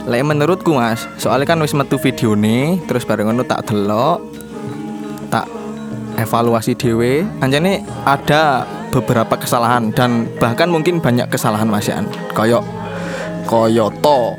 Lek 0.05 0.21
menurutku 0.21 0.69
Mas, 0.77 1.09
soalnya 1.17 1.49
kan 1.49 1.57
wis 1.65 1.73
metu 1.73 1.97
videone, 1.97 2.77
terus 2.85 3.09
bareng 3.09 3.25
ngono 3.25 3.41
tak 3.41 3.65
delok, 3.65 4.21
tak 5.33 5.49
evaluasi 6.21 6.77
dhewe, 6.77 7.25
anjane 7.41 7.81
ada 8.05 8.69
beberapa 8.93 9.33
kesalahan 9.33 9.89
dan 9.97 10.29
bahkan 10.37 10.69
mungkin 10.69 11.01
banyak 11.01 11.25
kesalahan 11.33 11.65
Mas 11.65 11.89
Yan. 11.89 12.05
Koyok 12.37 12.61
koyoto 13.49 14.37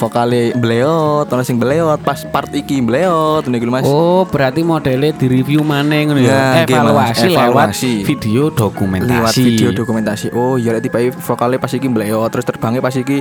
vokale 0.00 0.56
bleot, 0.56 1.28
ono 1.28 1.42
sing 1.42 1.56
bleot 1.56 2.00
pas 2.00 2.16
part 2.24 2.48
iki 2.50 2.80
bleot 2.80 3.44
niku 3.44 3.68
lho, 3.68 3.72
Mas. 3.72 3.84
Oh, 3.84 4.24
berarti 4.24 4.64
modelnya 4.64 5.12
di 5.12 5.28
review 5.28 5.60
mana 5.60 5.92
ngono 6.00 6.16
Ya, 6.18 6.64
ya? 6.64 6.64
Evaluasi 6.64 7.28
lewat 7.28 7.44
Evaluasi. 7.68 7.92
video 8.02 8.48
dokumentasi. 8.48 9.12
lewat 9.12 9.34
video 9.36 9.68
dokumentasi 9.70 10.26
oh 10.32 10.56
iya 10.56 10.72
lek 10.72 10.82
tiba 10.82 10.98
vokale 11.12 11.56
pas 11.56 11.68
iki 11.68 11.84
mbleot 11.84 12.26
terus 12.28 12.42
terbangnya 12.42 12.80
pas 12.80 12.92
iki 12.92 13.20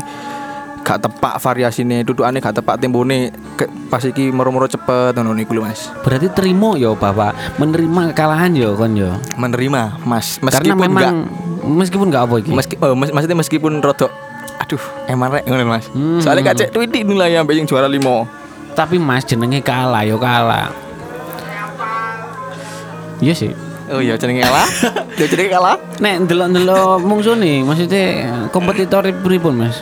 gak 0.79 0.99
tepak 1.01 1.35
variasine 1.37 2.01
dudukane 2.01 2.39
gak 2.39 2.55
tepak 2.55 2.79
tempone 2.79 3.29
ke, 3.53 3.67
pas 3.85 3.99
iki 3.99 4.31
moro-moro 4.31 4.65
cepet 4.65 5.11
ngono 5.13 5.33
niku 5.33 5.53
Mas 5.55 5.91
Berarti 5.99 6.31
terima 6.31 6.73
ya 6.73 6.95
Bapak, 6.95 7.35
menerima 7.57 8.09
kekalahan 8.09 8.55
ya 8.55 8.71
kon 8.71 8.95
ya. 8.95 9.11
menerima 9.35 9.99
Mas 10.01 10.39
Karena 10.39 10.47
meskipun 10.71 10.79
memang 10.79 11.03
gak 11.03 11.13
meskipun 11.61 12.05
nggak 12.07 12.23
apa 12.23 12.35
iki. 12.39 12.49
meski 12.49 12.73
oh, 12.79 12.95
mas, 12.95 13.11
maksudnya 13.11 13.37
meskipun 13.37 13.73
rodok 13.77 14.09
aduh 14.59 14.83
emang 15.05 15.31
rek 15.31 15.43
ngono 15.43 15.63
Mas 15.65 15.87
Hmm. 15.89 16.19
soalnya 16.19 16.51
gak 16.51 16.57
cek 16.59 16.69
tweet 16.69 16.91
nilai 16.93 17.33
yang 17.33 17.43
yang 17.43 17.65
juara 17.65 17.87
limo 17.87 18.27
Tapi 18.69 18.95
Mas 18.95 19.23
jenenge 19.23 19.59
kalah 19.59 20.03
ya 20.03 20.15
kalah. 20.15 20.71
Iya 23.19 23.33
sih. 23.33 23.51
oh 23.89 23.99
iya 23.99 24.15
jenenge 24.15 24.45
kalah 24.45 24.67
dia 25.17 25.27
jenenge 25.27 25.51
kalah 25.51 25.75
Nek 25.97 26.15
ndelok-ndelok 26.23 27.01
mungsune 27.01 27.65
maksudnya 27.65 28.05
kompetitor 28.49 29.03
pripun 29.19 29.59
Mas? 29.59 29.81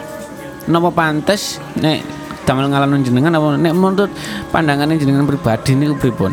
Napa 0.66 0.90
pantes 0.90 1.60
nek 1.76 2.02
damel 2.44 2.72
ngalahno 2.72 2.98
jenengan 3.00 3.36
apa 3.36 3.60
nek 3.60 3.74
menurut 3.76 4.12
pandangannya 4.50 4.96
jenengan 4.96 5.28
pribadi 5.28 5.76
niku 5.76 5.94
pripun? 6.00 6.32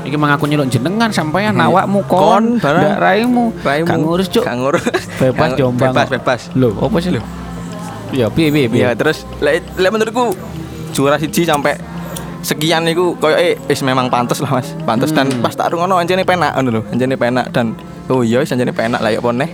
Iki 0.00 0.16
mengaku 0.16 0.44
nyeluk 0.44 0.66
jenengan 0.66 1.08
sampean 1.08 1.52
Hmm. 1.52 1.66
awakmu 1.66 2.00
Kon, 2.04 2.56
kon, 2.56 2.74
ndak 2.74 2.96
raimu. 2.98 3.52
Raimu. 3.60 3.86
Gak 3.86 3.98
ngurus 3.98 4.26
cuk. 4.28 4.42
Gak 4.42 4.56
ngurus 4.56 4.84
Bebas 5.18 5.50
jombang. 5.54 5.92
bebas 5.92 6.08
bebas 6.08 6.40
Loh, 6.54 6.72
apa 6.74 6.96
sih 6.98 7.10
lho? 7.10 7.22
Ya 8.10 8.26
piye 8.26 8.48
piye 8.48 8.66
piye. 8.66 8.80
Iya 8.82 8.94
terus 8.94 9.28
lek 9.38 9.60
lek 9.74 9.90
menurutku 9.90 10.32
juara 10.90 11.14
siji 11.14 11.44
sampai 11.44 11.76
sekian 12.40 12.82
niku 12.82 13.12
koyo 13.14 13.36
eh 13.36 13.60
wis 13.62 13.80
memang 13.80 14.08
pantes 14.08 14.40
lah 14.40 14.50
Mas. 14.52 14.72
Pantes 14.80 15.10
dan 15.10 15.28
Hmm. 15.28 15.40
pas 15.40 15.52
tak 15.52 15.68
rungono 15.68 15.94
anjene 15.94 16.24
penak 16.24 16.56
ngono 16.56 16.70
lho. 16.70 16.82
Anjene 16.88 17.14
penak 17.14 17.48
dan 17.50 17.76
oh 18.08 18.20
iya 18.20 18.40
wis 18.40 18.48
anjene 18.48 18.72
penak 18.72 18.98
lah 18.98 19.08
ya 19.08 19.18
apa 19.18 19.30
neh. 19.30 19.50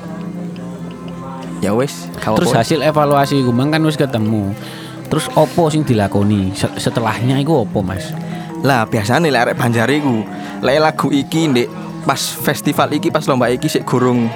Ya 1.58 1.72
wis, 1.72 2.06
Terus 2.14 2.52
apa-apa. 2.52 2.60
hasil 2.60 2.78
evaluasi 2.80 3.40
iku 3.40 3.48
mang 3.48 3.68
kan 3.68 3.80
wis 3.80 3.96
ketemu. 3.96 4.52
Terus 5.06 5.26
opo 5.32 5.66
sing 5.66 5.82
dilakoni? 5.82 6.52
Se- 6.52 6.76
Setelahnya 6.76 7.38
iku 7.38 7.64
opo, 7.64 7.80
Mas? 7.80 8.12
Lah 8.62 8.84
biasane 8.84 9.28
lek 9.28 9.42
arek 9.42 9.56
Banjari 9.56 9.98
ku 9.98 10.24
lek 10.60 10.78
lagu 10.78 11.08
iki 11.08 11.46
ndek 11.46 11.68
pas 12.02 12.18
festival 12.18 12.92
iki 12.92 13.08
pas 13.08 13.24
lomba 13.24 13.48
iki 13.48 13.66
sik 13.66 13.82
gurung 13.82 14.30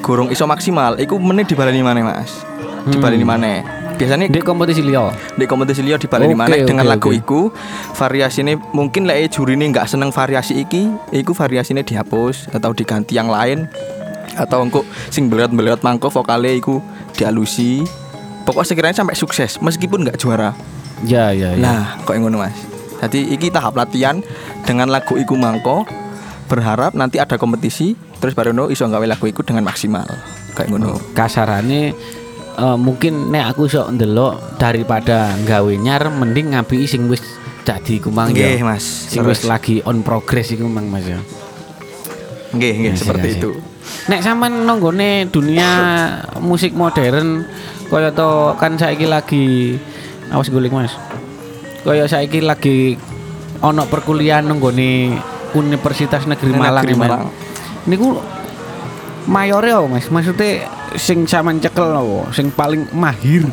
gurung 0.00 0.28
iso 0.28 0.44
maksimal 0.44 0.96
iku 0.96 1.16
meneh 1.16 1.42
dibaleni 1.42 1.80
maneh 1.80 2.02
Mas. 2.02 2.44
Dibaleni 2.84 3.22
Hmm. 3.22 3.32
maneh. 3.32 3.58
Biasanya 3.94 4.26
Di 4.26 4.42
kompetisi 4.42 4.82
liya. 4.82 5.14
di 5.32 5.46
kompetisi 5.46 5.80
liya 5.80 5.94
dibaleni 5.94 6.34
Oke, 6.34 6.40
maneh 6.40 6.58
oke, 6.58 6.66
dengan 6.66 6.84
lagu 6.84 7.08
oke. 7.08 7.16
iku 7.16 7.40
variasine 7.92 8.58
mungkin 8.70 9.06
lek 9.06 9.30
jurine 9.30 9.70
nggak 9.70 9.86
seneng 9.86 10.10
variasi 10.10 10.58
iki 10.58 10.90
iku 11.10 11.30
variasine 11.30 11.80
dihapus 11.80 12.50
atau 12.50 12.74
diganti 12.74 13.14
yang 13.14 13.30
lain 13.30 13.70
atau 14.34 14.60
engko 14.60 14.82
sing 15.08 15.30
beliot-beliot 15.30 15.80
mangko 15.80 16.10
vokale 16.10 16.58
iku 16.58 16.82
dialusi 17.14 17.86
pokoknya 18.42 18.66
sekiranya 18.66 18.96
sampai 18.96 19.14
sukses 19.14 19.62
meskipun 19.62 20.02
nggak 20.02 20.18
juara 20.18 20.58
Ya, 21.00 21.30
ya, 21.30 21.54
ya. 21.54 21.56
nah 21.56 21.80
kok 22.02 22.18
ngono 22.18 22.42
mas 22.42 22.56
jadi 23.04 23.20
iki 23.36 23.52
tahap 23.52 23.76
latihan 23.76 24.24
dengan 24.64 24.88
lagu 24.88 25.14
iku 25.20 25.36
mangko 25.36 25.84
berharap 26.48 26.92
nanti 26.96 27.20
ada 27.20 27.36
kompetisi 27.40 27.96
terus 28.20 28.32
baru 28.36 28.52
no 28.52 28.68
iso 28.68 28.84
gawe 28.88 29.04
lagu 29.04 29.24
iku 29.28 29.44
dengan 29.44 29.64
maksimal 29.68 30.04
kayak 30.56 30.68
ngono 30.70 30.96
kasarane 31.12 31.92
eh, 32.56 32.78
mungkin 32.78 33.32
nek 33.32 33.56
aku 33.56 33.68
sok 33.68 33.96
ndelok 33.96 34.60
daripada 34.60 35.34
gawe 35.44 35.72
nyar 35.76 36.08
mending 36.12 36.54
ngapi 36.56 36.84
sing 36.88 37.08
wis 37.10 37.20
jadi 37.64 37.96
iku 37.96 38.12
mang 38.12 38.28
nggih 38.28 38.60
ya. 38.60 38.64
mas 38.64 38.84
Sing 39.08 39.24
wis 39.24 39.48
lagi 39.48 39.80
on 39.88 40.04
progress 40.04 40.52
iku 40.52 40.68
mang 40.68 40.84
Mas 40.92 41.08
ya. 41.08 41.16
nggih 42.52 42.74
nggih 42.84 42.92
Asik, 42.94 43.02
seperti 43.08 43.28
asik. 43.32 43.40
itu 43.40 43.52
Nek 44.08 44.20
sampean 44.24 44.64
nonggone 44.64 45.28
dunia 45.28 45.68
musik 46.40 46.72
modern 46.72 47.44
kaya 47.88 48.08
to 48.12 48.56
kan 48.56 48.80
saiki 48.80 49.04
lagi 49.08 49.76
awas 50.32 50.48
guling 50.48 50.72
Mas. 50.72 50.92
Kaya 51.84 52.08
saiki 52.08 52.40
lagi 52.40 52.96
ono 53.60 53.84
perkuliahan 53.84 54.48
nonggone 54.48 55.14
Universitas 55.54 56.24
Negeri 56.24 56.52
Malang. 56.56 56.84
Negeri. 56.84 56.96
Malang. 56.96 57.28
Niku 57.84 58.08
mayore 59.28 59.70
apa, 59.76 59.86
Mas? 59.86 60.08
Maksudnya 60.08 60.66
sing 60.96 61.28
sampean 61.28 61.60
cekel 61.60 61.92
apa? 61.92 62.32
Sing 62.32 62.48
paling 62.50 62.88
mahir. 62.96 63.44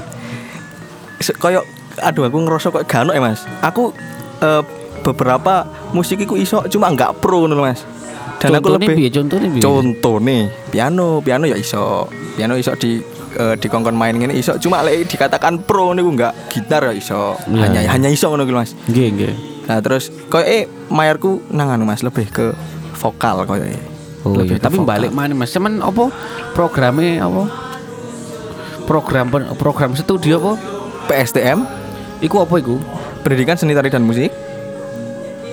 Koyo 1.37 1.61
aduh 1.99 2.23
aku 2.27 2.37
ngerasa 2.47 2.67
kok 2.71 2.83
gak 2.87 3.03
ono 3.03 3.11
ya 3.11 3.21
mas 3.21 3.43
aku 3.59 3.91
eh, 4.39 4.63
beberapa 5.01 5.67
musik 5.91 6.23
iku 6.23 6.39
iso 6.39 6.63
cuma 6.71 6.93
nggak 6.93 7.19
pro 7.19 7.43
ngono 7.43 7.67
mas 7.67 7.83
dan 8.41 8.57
aku 8.57 8.73
Contohnya 8.73 8.89
lebih 8.89 8.97
piye? 8.97 9.09
Contohnya 9.61 10.33
nih 10.33 10.41
piano 10.73 11.21
piano 11.21 11.45
ya 11.45 11.53
iso 11.53 12.09
piano 12.33 12.57
iso 12.57 12.73
di 12.73 12.97
eh, 13.33 13.55
di 13.55 13.67
kongkon 13.67 13.93
main 13.93 14.13
ngene 14.13 14.33
iso 14.33 14.55
cuma 14.57 14.81
lek 14.81 15.05
dikatakan 15.05 15.59
pro 15.59 15.91
niku 15.91 16.11
nggak 16.11 16.33
gitar 16.49 16.83
ya 16.83 16.93
iso 16.93 17.35
Iya, 17.45 17.61
hanya 17.63 17.79
hanya 17.89 18.09
iso 18.09 18.27
ngono 18.27 18.43
kuwi, 18.43 18.55
mas 18.55 18.71
Nggih, 18.85 19.07
nggih. 19.11 19.33
nah 19.63 19.77
terus 19.79 20.09
koyo 20.27 20.43
eh 20.43 20.63
mayarku 20.87 21.41
nang 21.49 21.69
anu 21.69 21.83
mas 21.83 22.01
lebih 22.01 22.27
ke 22.27 22.51
vokal 22.93 23.43
koyo 23.43 23.63
eh. 23.63 23.81
Oh 24.21 24.37
Lebih 24.37 24.55
iya, 24.55 24.61
tapi 24.61 24.77
vokal. 24.77 24.85
balik 24.87 25.11
mana 25.11 25.33
Mas? 25.33 25.49
Cuman 25.49 25.81
apa 25.81 26.13
programnya 26.53 27.25
apa? 27.25 27.49
Program 28.83 29.25
program 29.55 29.95
studio 29.95 30.37
apa? 30.37 30.53
PSTM 31.07 31.65
Iku 32.21 32.37
apa 32.37 32.53
iku? 32.55 32.77
pendidikan 33.21 33.53
seni 33.53 33.73
tari 33.73 33.85
dan 33.87 34.01
musik 34.01 34.33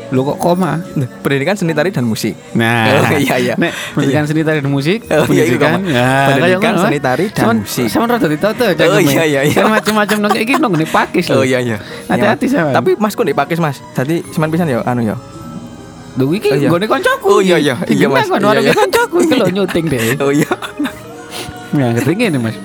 Lo 0.08 0.24
kok 0.24 0.38
koma? 0.38 0.80
Nah, 0.96 1.04
pendidikan 1.20 1.52
seni 1.52 1.72
tari 1.72 1.92
dan 1.92 2.02
musik 2.02 2.32
Nah, 2.56 2.88
Oh, 3.04 3.12
iya, 3.14 3.36
iya. 3.36 3.54
Nek 3.54 3.72
pendidikan 3.92 4.24
seni 4.24 4.40
tari 4.40 4.58
dan 4.58 4.72
musik, 4.72 5.04
Oh, 5.04 5.28
iya, 5.28 5.44
itu 5.44 5.60
pendidikan, 5.60 5.84
ya, 5.84 6.08
Pendidikan 6.32 6.72
ngono, 6.72 6.84
seni 6.84 6.98
tari 6.98 7.24
dan 7.28 7.42
Cuman- 7.44 7.60
musik. 7.60 7.86
Sama 7.86 8.04
rada 8.08 8.24
ditoto 8.24 8.64
Oh, 8.64 8.96
iya, 8.98 9.22
iya, 9.22 9.40
iya. 9.44 9.62
Macam-macam 9.62 10.16
nang 10.18 10.32
iki 10.32 10.56
nang 10.56 10.72
ngene 10.72 10.86
pakis 10.86 11.28
lho. 11.28 11.34
Oh 11.34 11.44
iya 11.44 11.60
iya. 11.60 11.76
Hati-hati 12.06 12.46
Iya, 12.46 12.56
sama. 12.58 12.70
Tapi 12.72 12.90
Mas 12.96 13.12
kok 13.12 13.22
nek 13.22 13.36
pakis 13.36 13.58
Mas. 13.58 13.76
Tadi 13.92 14.24
semen 14.28 14.48
pisan 14.48 14.64
ya 14.66 14.80
anu 14.82 15.04
ya. 15.04 15.16
Lho 16.16 16.24
iki 16.32 16.48
Oh, 16.48 16.56
iya. 16.56 16.68
nggone 16.68 16.86
koncoku. 16.86 17.28
Oh, 17.28 17.40
iya, 17.40 17.60
iya. 17.60 17.76
Iya, 17.84 18.06
Mas. 18.08 18.26
Kan 18.26 18.40
Iya, 18.40 18.60
iya. 18.62 18.72
koncoku 18.72 19.16
iki 19.22 19.34
lho 19.36 19.48
nyuting 19.52 19.86
deh. 19.86 20.00
Oh 20.18 20.32
iya. 20.32 20.48
Ya 21.70 21.92
ngerti 21.92 22.12
ngene 22.14 22.38
Mas. 22.40 22.56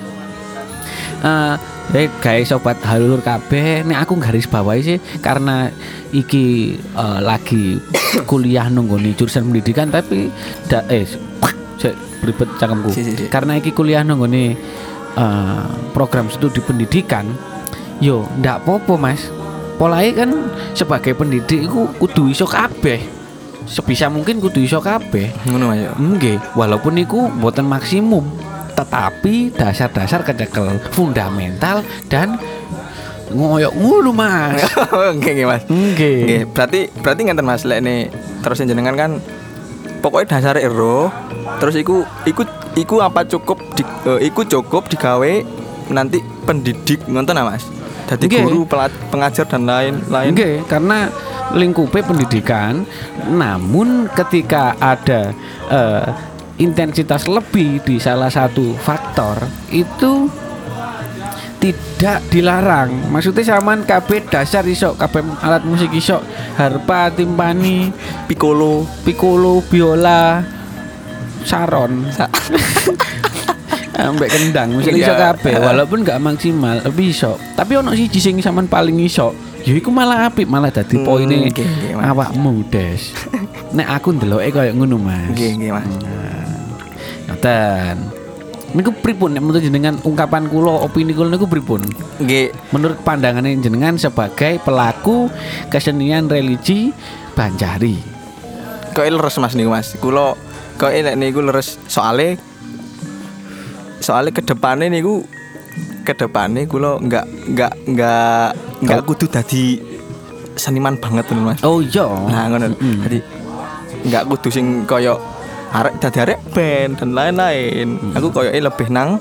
Eh, 1.20 1.54
eh 1.92 2.08
guys 2.24 2.48
sobat 2.48 2.80
halur 2.80 3.20
kabeh 3.20 3.84
nek 3.84 4.08
aku 4.08 4.16
garis 4.16 4.48
bawahi 4.48 4.80
sih 4.80 4.98
karena 5.20 5.68
iki 6.16 6.78
eh, 6.80 7.20
lagi 7.20 7.76
kuliah 8.30 8.72
nunggoni 8.72 9.12
jurusan 9.12 9.52
pendidikan 9.52 9.92
tapi 9.92 10.32
da, 10.70 10.80
eh 10.88 11.04
sik 11.04 11.94
beribet 12.24 12.48
cangkemku. 12.56 12.90
Si, 12.96 13.04
si, 13.04 13.12
si. 13.12 13.24
Karena 13.28 13.60
iki 13.60 13.76
kuliah 13.76 14.00
nunggoni 14.00 14.56
eh, 15.20 15.64
program 15.92 16.32
studi 16.32 16.64
pendidikan 16.64 17.28
yo 18.00 18.24
ndak 18.40 18.64
popo 18.64 18.96
Mas. 18.96 19.28
Polahe 19.74 20.14
kan 20.14 20.30
sebagai 20.72 21.18
pendidik 21.18 21.66
iku 21.66 21.90
kudu 22.00 22.30
iso 22.30 22.46
kabeh. 22.46 23.02
Sebisa 23.66 24.06
mungkin 24.06 24.38
kudu 24.38 24.62
iso 24.62 24.78
kabeh. 24.78 25.34
Ngono 25.50 25.74
Mas. 25.74 25.92
Nggih, 25.98 26.38
walaupun 26.54 26.94
niku 26.96 27.26
mboten 27.28 27.66
maksimum, 27.66 28.22
tetapi 28.74 29.54
dasar-dasar 29.54 30.26
kecekel 30.26 30.82
fundamental 30.90 31.86
dan 32.10 32.36
ngoyok 33.30 33.72
mulu, 33.74 34.10
Mas. 34.12 34.62
Oke 35.10 35.30
nggih 35.34 35.46
Mas. 35.48 35.62
Nggih. 35.66 36.18
Nggih, 36.26 36.42
berarti 36.52 36.80
berarti 37.00 37.20
ngenten 37.24 37.46
Mas 37.46 37.62
lek 37.64 37.80
ne 37.82 38.10
terus 38.44 38.60
jenengan 38.60 38.94
kan 38.94 39.10
pokoknya 40.04 40.36
dasar 40.36 40.60
ero 40.60 41.08
terus 41.58 41.80
iku 41.80 42.04
iku 42.28 42.44
iku 42.76 43.00
apa 43.00 43.24
cukup 43.24 43.56
di, 43.72 43.82
eh, 44.04 44.28
iku 44.28 44.44
cukup 44.44 44.90
digawe 44.92 45.32
nanti 45.88 46.20
pendidik 46.44 47.04
ngonten 47.08 47.40
ah, 47.40 47.48
Mas. 47.48 47.64
Jadi 48.04 48.28
Nggih. 48.28 48.44
guru, 48.44 48.60
pelat, 48.68 48.92
pengajar 49.08 49.48
dan 49.48 49.64
lain-lain. 49.64 50.36
Nggih, 50.36 50.68
karena 50.68 51.08
lingkupnya 51.56 52.04
pendidikan, 52.04 52.84
namun 53.32 54.12
ketika 54.12 54.76
ada 54.76 55.32
eh, 55.72 56.04
intensitas 56.56 57.26
lebih 57.26 57.80
di 57.80 57.98
salah 57.98 58.28
satu 58.28 58.74
faktor 58.76 59.38
itu 59.68 60.30
tidak 61.56 62.20
dilarang. 62.28 62.92
Maksudnya 63.08 63.40
saman 63.48 63.82
KB 63.82 64.28
dasar 64.28 64.62
iso, 64.64 64.92
KB 64.92 65.14
alat 65.40 65.64
musik 65.64 65.88
iso, 65.90 66.20
harpa, 66.54 67.08
timpani, 67.08 67.88
Piccolo. 68.24 68.84
piccolo, 69.00 69.64
biola, 69.64 70.44
saron. 71.40 72.04
Sa- 72.10 72.28
ambek 73.94 74.26
kendang 74.28 74.74
iso 74.76 74.90
Iya. 74.90 75.16
kabeh 75.32 75.54
walaupun 75.56 76.02
gak 76.02 76.18
maksimal 76.18 76.82
tapi 76.82 77.08
iso 77.08 77.38
tapi 77.54 77.78
ono 77.78 77.94
siji 77.94 78.18
sing 78.18 78.36
sampean 78.36 78.66
paling 78.66 78.98
iso 78.98 79.30
ya 79.62 79.70
iku 79.70 79.88
malah 79.88 80.28
apik 80.28 80.44
malah 80.44 80.68
dadi 80.68 80.98
Hmm, 80.98 81.06
poine 81.06 81.46
nggih, 81.46 81.54
nggih, 81.54 81.92
Mas. 81.94 82.04
awakmu 82.04 82.66
des 82.68 83.14
nek 83.70 83.86
aku 83.88 84.12
ndeloke 84.12 84.50
koyo 84.50 84.74
ngono 84.74 84.98
Mas 84.98 85.30
Nggih, 85.30 85.50
nggih, 85.56 85.70
Mas. 85.70 85.86
Ngoten 87.30 87.96
niku 88.74 88.90
pripun 88.90 89.38
nek 89.38 89.42
menurut 89.42 89.62
jenengan 89.62 89.94
ungkapan 90.02 90.50
kula 90.50 90.82
opini 90.82 91.14
kula 91.14 91.30
niku 91.30 91.46
pripun 91.46 91.80
Nggih, 92.18 92.50
menurut 92.74 92.98
pandangan 93.06 93.46
jenengan 93.46 93.94
sebagai 93.94 94.58
pelaku 94.62 95.30
kesenian 95.70 96.26
religi 96.26 96.90
Banjari 97.38 98.14
kok 98.94 99.10
leres 99.10 99.36
Mas 99.42 99.58
niku 99.58 99.74
Mas. 99.74 99.98
Kula 99.98 100.38
kok 100.78 100.90
nek 100.94 101.18
niku 101.18 101.42
leres 101.42 101.82
soale 101.90 102.38
soale 103.98 104.30
kedepane 104.30 104.86
niku 104.86 105.26
kedepane 106.06 106.70
kula 106.70 107.02
nggak 107.02 107.26
nggak 107.50 107.72
nggak 107.90 108.48
nggak 108.86 109.00
kudu 109.02 109.26
dadi 109.26 109.82
seniman 110.54 110.94
banget 111.02 111.26
Mas. 111.34 111.58
oh 111.66 111.82
iya 111.82 112.06
Nah, 112.06 112.46
ngono. 112.46 112.70
Mm. 112.78 112.98
Jadi 113.02 113.18
nggak 114.06 114.22
kudu 114.30 114.48
sing 114.54 114.86
koyo 114.86 115.18
arek 115.74 115.94
dadi 115.98 116.18
arek 116.22 116.40
band 116.54 116.92
dan 117.02 117.10
lain-lain. 117.12 117.98
Aku 118.14 118.30
koyo 118.30 118.54
lebih 118.54 118.88
nang 118.94 119.18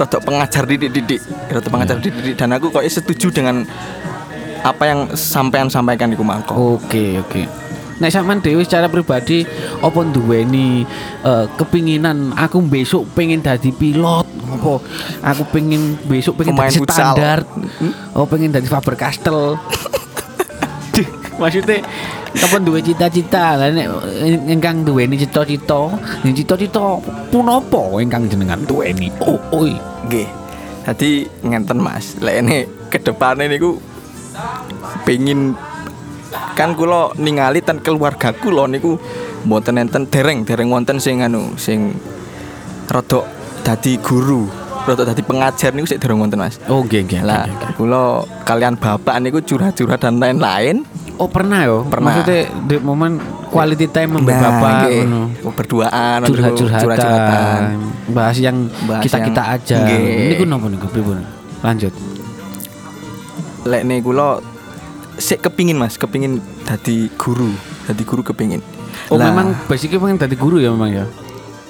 rada 0.00 0.18
pengajar 0.24 0.64
didik-didik, 0.64 1.20
rada 1.52 1.68
pengajar 1.68 1.96
didik-didik. 2.00 2.36
Dan 2.40 2.56
aku 2.56 2.72
koyo 2.72 2.88
setuju 2.88 3.28
dengan 3.28 3.68
apa 4.64 4.82
yang 4.88 5.00
sampean 5.12 5.68
sampaikan 5.68 6.08
di 6.08 6.16
mangko. 6.16 6.80
Oke 6.80 7.20
oke. 7.20 7.44
Nek 8.00 8.10
sampean 8.10 8.40
dhewe 8.40 8.64
secara 8.64 8.88
pribadi 8.88 9.44
apa 9.78 10.00
duweni 10.08 10.88
eh, 11.22 11.46
kepinginan 11.60 12.32
aku 12.34 12.64
besok 12.64 13.06
pengen 13.12 13.44
dadi 13.44 13.70
pilot? 13.70 14.26
Apa? 14.56 14.80
Aku 15.36 15.42
pengen 15.52 16.00
besok 16.08 16.40
pengen 16.40 16.56
dadi 16.56 16.80
standar. 16.88 17.44
Oh 18.16 18.24
pengen 18.24 18.56
dadi 18.56 18.66
Faber 18.66 18.96
Castell 18.96 19.54
maksudnya 21.42 21.82
apa 22.38 22.56
duwe 22.62 22.78
cita-cita 22.78 23.58
lah 23.58 23.68
nek 23.74 23.90
ingkang 24.46 24.86
duweni 24.86 25.18
cita-cita 25.18 25.90
cita-cita 26.22 27.02
punapa 27.34 27.98
ingkang 27.98 28.30
jenengan 28.30 28.62
duweni 28.62 29.10
oh 29.26 29.36
oi 29.50 29.74
Nggih. 30.06 30.28
Jadi 30.82 31.10
ngenten 31.46 31.78
Mas, 31.78 32.18
lek 32.18 32.42
ini 32.42 32.66
kedepane 32.90 33.46
niku 33.46 33.78
pengin 35.06 35.54
kan 36.58 36.74
kula 36.74 37.14
ningali 37.22 37.62
ten 37.62 37.78
keluarga 37.78 38.34
kula 38.34 38.66
niku 38.66 38.98
mboten 39.46 39.78
enten 39.78 40.10
dereng 40.10 40.42
dereng 40.42 40.74
wonten 40.74 40.98
sing 40.98 41.22
anu 41.22 41.54
sing 41.54 41.94
rada 42.90 43.22
dadi 43.62 43.94
guru, 44.02 44.50
rada 44.84 45.06
dadi 45.06 45.22
pengajar 45.22 45.70
niku 45.70 45.86
sik 45.86 46.02
dereng 46.02 46.18
wonten 46.18 46.42
Mas. 46.42 46.58
oh 46.66 46.82
nggih 46.82 47.06
nggih 47.06 47.22
Lah 47.22 47.46
kula 47.78 48.26
kalian 48.42 48.74
bapak 48.74 49.22
niku 49.22 49.38
curhat-curhat 49.38 50.02
dan 50.02 50.18
lain-lain. 50.18 50.82
Oh 51.14 51.28
pernah 51.28 51.60
yo, 51.62 51.84
Pernah. 51.84 52.08
Maksudnya 52.10 52.38
di 52.64 52.76
momen 52.78 53.20
quality 53.46 53.86
time 53.86 54.16
mbek 54.16 54.32
Nah, 54.32 54.42
bapak 54.42 54.70
nggih. 54.82 55.00
ngono. 55.02 55.22
berduaan 55.52 56.18
niku, 56.20 56.34
Curhat-curhatan, 56.56 57.60
bahas 58.10 58.36
yang 58.36 58.56
Bahas 58.82 59.02
kita-kita 59.02 59.42
yang- 59.42 59.54
aja. 59.54 59.76
Nggih. 59.78 60.02
Ini 60.24 60.34
ku 60.34 60.44
nopo 60.44 60.66
niku 60.66 60.86
pripun? 60.88 61.20
Lanjut. 61.60 61.92
Lek 63.62 63.82
nih 63.84 63.98
kula 64.00 64.42
sik 65.14 65.40
kepingin 65.40 65.76
Mas, 65.76 65.94
kepingin 65.94 66.38
dadi 66.64 67.06
guru, 67.14 67.52
dadi 67.84 68.02
guru 68.02 68.22
kepingin. 68.24 68.58
Oh 69.08 69.14
Lah, 69.14 69.30
memang 69.30 69.54
basicnya 69.66 69.98
pengen 69.98 70.18
tadi 70.18 70.34
guru 70.34 70.58
ya 70.58 70.70
memang 70.70 70.90
ya. 70.90 71.04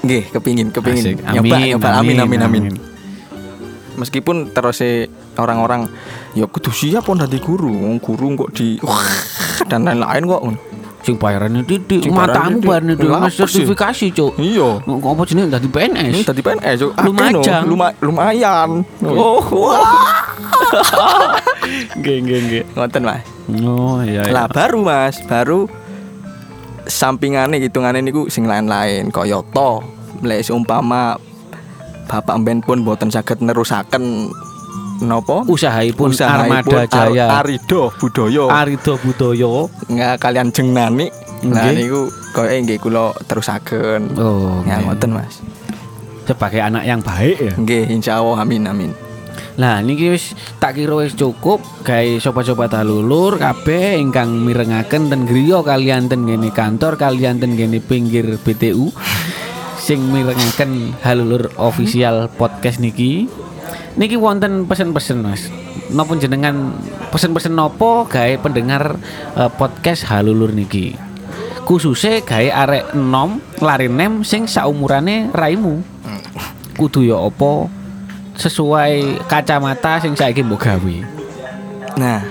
Nggih, 0.00 0.30
kepingin, 0.30 0.70
kepingin. 0.70 1.04
Asik. 1.14 1.16
Nyoba, 1.20 1.54
Amin, 1.54 1.68
nyoba. 1.68 1.88
amin, 1.94 2.16
amin, 2.16 2.40
amin. 2.40 2.62
amin. 2.68 2.74
Meskipun 3.96 4.56
terus 4.56 4.80
orang-orang 5.36 5.88
ya 6.32 6.48
kudu 6.48 6.72
siap 6.72 7.08
pun 7.08 7.20
dadi 7.20 7.38
guru, 7.38 7.68
Wong 7.68 8.00
guru 8.00 8.46
kok 8.46 8.50
di 8.56 8.80
dan 9.70 9.84
lain-lain 9.84 10.24
kok. 10.28 10.42
Sing 11.02 11.18
bayarannya 11.18 11.66
titik, 11.66 12.06
matamu 12.14 12.62
apa 12.62 13.26
sih? 13.26 13.42
sertifikasi 13.42 14.14
cuk. 14.14 14.38
Iya. 14.38 14.86
Kok 14.86 15.10
apa 15.18 15.22
jenenge 15.26 15.58
dadi 15.58 15.66
PNS? 15.66 16.14
Ini 16.14 16.20
tadi 16.22 16.40
PNS 16.46 16.78
yo. 16.78 16.88
Lumajang. 16.94 17.62
Luma, 17.66 17.90
lumayan. 17.98 18.86
Oh, 19.02 19.42
Nggih 21.98 22.16
nggih 22.22 22.38
nggih. 22.46 22.62
Ngoten, 22.78 23.02
Mas. 23.02 23.26
Oh 23.66 23.98
iya 24.06 24.22
iya. 24.26 24.32
Lah 24.32 24.46
baru 24.46 24.86
Mas, 24.86 25.18
baru 25.26 25.66
sampingane 26.86 27.58
hitungane 27.58 27.98
niku 27.98 28.30
sing 28.30 28.46
lain-lain 28.46 29.10
kaya 29.10 29.42
to. 29.42 29.82
Lek 30.22 30.46
seumpama 30.46 31.18
Bapak 32.12 32.36
Ben 32.44 32.60
pun 32.60 32.84
boten 32.84 33.08
saged 33.08 33.40
nerusaken 33.40 34.28
napa? 35.00 35.48
Usahaipun 35.48 36.12
Usahaipun 36.12 36.52
Armada 36.52 36.84
Jaya. 36.84 37.24
Ar- 37.32 37.48
Arido 37.48 37.88
Budaya. 37.90 38.44
Arido 38.52 39.00
Budoyo. 39.00 39.72
Nggak 39.88 40.20
kalian 40.20 40.52
jengnani. 40.52 41.08
Nah 41.42 41.64
Nggih. 41.64 41.74
niku 41.74 42.00
kaya 42.30 42.60
nggih 42.60 42.78
kula 42.78 43.16
terusaken. 43.24 44.12
Oh, 44.14 44.60
Ya 44.62 44.76
ngoten 44.78 45.10
Mas. 45.10 45.40
sebagai 46.22 46.60
anak 46.60 46.84
yang 46.84 47.00
baik 47.00 47.40
ya. 47.40 47.52
Nggih 47.56 47.88
insyaallah 47.90 48.38
amin 48.38 48.68
amin. 48.68 48.92
Nah, 49.52 49.84
niki 49.84 50.08
wis 50.08 50.32
tak 50.56 50.80
kira 50.80 50.96
wis 50.96 51.12
cukup 51.12 51.60
gawe 51.82 52.16
sobat-sobat 52.16 52.72
halulur 52.72 53.36
kabeh 53.36 54.00
ingkang 54.00 54.40
mirengaken 54.40 55.12
ten 55.12 55.28
griya 55.28 55.60
kalian 55.60 56.08
ten 56.08 56.24
ngene 56.24 56.48
kantor 56.48 56.96
kalian 56.96 57.36
ten 57.36 57.52
ngene 57.52 57.76
pinggir 57.78 58.40
BTU 58.40 58.88
sing 59.82 59.98
mirengaken 60.14 60.94
halulur 61.02 61.50
official 61.58 62.30
podcast 62.38 62.78
niki. 62.78 63.26
Niki 63.98 64.14
wonten 64.14 64.70
pesen-pesen 64.70 65.26
Mas. 65.26 65.50
Napa 65.90 66.14
jenengan 66.16 66.78
pesen-pesen 67.10 67.58
nopo 67.58 68.06
gawe 68.06 68.38
pendengar 68.38 68.94
eh, 69.34 69.50
podcast 69.58 70.06
halulur 70.06 70.54
niki? 70.54 70.94
Khususnya 71.66 72.22
gawe 72.22 72.48
arek 72.62 72.94
enom 72.94 73.42
lari 73.58 73.90
nem 73.90 74.22
sing 74.22 74.46
saumurane 74.46 75.34
raimu. 75.34 75.82
Kudu 76.78 77.02
ya 77.04 77.18
apa 77.18 77.66
sesuai 78.38 79.26
kacamata 79.26 79.98
sing 79.98 80.14
saiki 80.14 80.46
mbok 80.46 80.62
gawe. 80.62 80.96
Nah, 82.00 82.24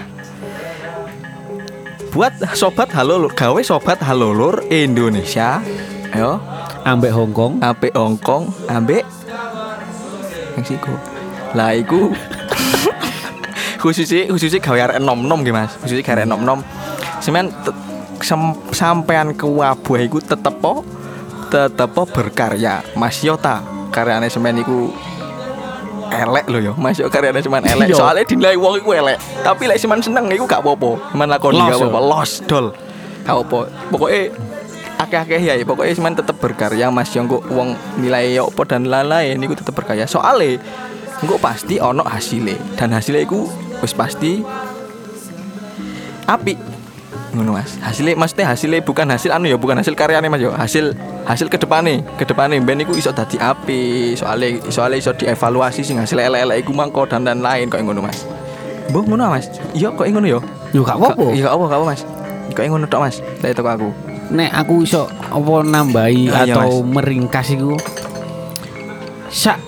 buat 2.10 2.34
sobat 2.58 2.90
halulur, 2.90 3.30
gawe 3.30 3.62
sobat 3.62 4.02
halulur 4.02 4.66
Indonesia, 4.74 5.62
yo, 6.18 6.42
Ambek 6.82 7.12
Hongkong. 7.12 7.62
ambek 7.62 7.94
Hongkong, 7.94 8.44
ambek 8.68 9.04
Meksiko. 10.54 10.94
Lah 11.54 11.72
iku 11.72 12.10
khususnya 13.82 14.28
khususnya 14.28 14.60
gawe 14.60 14.80
arek 14.82 14.98
enom-enom 14.98 15.40
nggih 15.42 15.54
Mas. 15.54 15.72
Khususnya 15.78 16.02
gawe 16.02 16.16
arek 16.16 16.26
enom-enom. 16.26 16.60
Semen 17.20 17.46
sem- 18.20 18.58
sampean 18.72 19.32
ke 19.32 19.46
Wabuh 19.46 19.98
iku 20.00 20.18
tetep 20.18 20.58
po 20.58 20.82
tetep 21.48 21.90
po 21.90 22.04
berkarya. 22.06 22.82
Mas 22.94 23.22
Yota 23.22 23.62
karyane 23.90 24.28
semen 24.28 24.58
iku 24.58 24.90
elek 26.10 26.46
lho 26.48 26.60
yo. 26.62 26.74
Mas 26.76 26.98
yo 26.98 27.08
karyane 27.08 27.40
semen 27.40 27.62
elek. 27.64 27.90
Iya. 27.90 27.96
Soalnya 27.96 28.24
dinilai 28.24 28.56
wong 28.56 28.80
iku 28.80 28.92
elek. 28.92 29.18
Tapi 29.42 29.64
lek 29.66 29.78
semen 29.78 30.00
seneng 30.00 30.28
iku 30.30 30.44
gak 30.44 30.62
apa-apa. 30.62 30.98
Semen 31.12 31.28
lakoni 31.28 31.58
Los 31.58 31.68
gak 31.68 31.74
yo. 31.74 31.80
apa-apa. 31.86 32.00
Los 32.02 32.32
dol. 32.44 32.66
Gak 33.22 33.36
apa. 33.38 33.60
Pokoknya 33.88 34.22
akeh-akeh 35.08 35.42
ya, 35.42 35.54
ya. 35.58 35.66
pokoknya 35.66 35.94
semen 35.98 36.14
tetep 36.14 36.38
berkarya 36.38 36.94
Mas 36.94 37.10
yo 37.14 37.26
engko 37.26 37.42
wong 37.50 37.74
nilai 37.98 38.38
yo 38.38 38.50
apa 38.50 38.64
dan 38.70 38.86
lain-lain 38.86 39.42
iku 39.42 39.58
tetep 39.58 39.74
berkarya. 39.74 40.06
Soale 40.06 40.62
engko 41.22 41.42
pasti 41.42 41.82
ono 41.82 42.06
hasilnya. 42.06 42.58
Dan 42.78 42.94
hasilnya 42.94 43.26
iku 43.26 43.50
wis 43.82 43.94
pasti 43.98 44.46
api 46.30 46.54
ngono 47.32 47.56
mas. 47.56 47.80
Hasilnya 47.80 48.20
maksudnya 48.20 48.46
hasilnya 48.52 48.80
bukan 48.84 49.08
hasil 49.08 49.32
anu 49.32 49.48
ya 49.48 49.56
bukan 49.56 49.80
hasil 49.80 49.96
karyanya 49.96 50.28
mas 50.28 50.44
yo 50.44 50.52
hasil 50.52 50.92
hasil 51.24 51.48
kedepane 51.48 52.04
kedepane 52.20 52.60
ben 52.60 52.84
iku 52.84 52.92
iso 52.92 53.16
dadi 53.16 53.40
api 53.40 54.14
soalnya 54.20 54.60
soalnya 54.68 55.00
iso 55.00 55.12
dievaluasi 55.16 55.82
sing 55.82 55.96
hasil 55.98 56.20
elek-elek 56.20 56.68
iku 56.68 56.76
mangko 56.76 57.08
dan 57.08 57.24
dan 57.24 57.40
lain 57.40 57.72
kok 57.72 57.80
ngono 57.80 58.04
mas. 58.04 58.28
Mbah 58.92 59.04
ngono 59.08 59.24
mas? 59.32 59.48
Iya 59.72 59.96
kok 59.96 60.06
ngono 60.12 60.28
yo 60.28 60.40
Yo 60.76 60.84
gak 60.84 61.00
apa-apa. 61.00 61.32
iya 61.32 61.48
gak 61.48 61.56
apa 61.56 61.64
gak 61.72 61.80
apa 61.80 61.86
mas. 61.88 62.02
Kok 62.52 62.64
ngono 62.68 62.86
tok 62.92 63.02
mas? 63.08 63.16
Dari 63.40 63.56
toko 63.56 63.72
aku 63.72 64.11
Nek 64.32 64.52
aku 64.56 64.82
iso 64.82 65.06
apa 65.08 65.54
nambahi 65.62 66.28
Ah, 66.28 66.44
iya, 66.44 66.56
atau 66.56 66.80
meringkas 66.82 67.52
iku 67.52 67.76
sak 69.28 69.60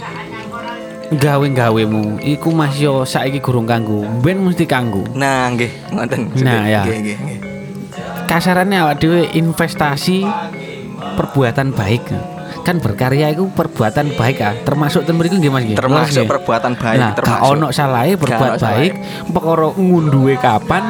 gawe-gawemu 1.14 2.18
iku 2.22 2.50
Mas 2.50 2.76
yo 2.76 3.04
saiki 3.04 3.38
gurung 3.38 3.64
kanggo. 3.64 4.02
Ben 4.20 4.40
mesti 4.40 4.64
kanggo. 4.64 5.04
nah 5.14 5.46
nggih 5.48 5.70
ngoten 5.90 6.32
Nah, 6.40 6.64
ya. 6.66 6.82
nggih 6.82 6.98
nggih 6.98 7.18
nggih 7.18 7.40
Kasarannya 8.24 8.82
awak 8.82 8.98
dhewe 8.98 9.30
investasi 9.32 10.24
perbuatan 11.14 11.70
baik. 11.70 12.08
Kan 12.64 12.80
berkarya 12.80 13.30
itu 13.30 13.46
perbuatan 13.46 14.16
baik 14.16 14.38
ah. 14.40 14.56
Termasuk 14.58 15.04
ten 15.04 15.14
mriku 15.14 15.36
nggih 15.36 15.52
Mas 15.52 15.64
nggih. 15.64 15.76
termasuk 15.76 16.24
Nggih. 16.24 16.32
perbuatan 16.32 16.74
baik 16.74 16.98
Nah, 16.98 17.12
termasuk 17.14 17.44
ono 17.46 17.68
salahe 17.70 18.16
Gak 18.16 18.24
ono 18.34 18.56
baik, 18.58 18.94
perkara 19.28 19.68
ngunduhe 19.70 20.36
kapan, 20.38 20.84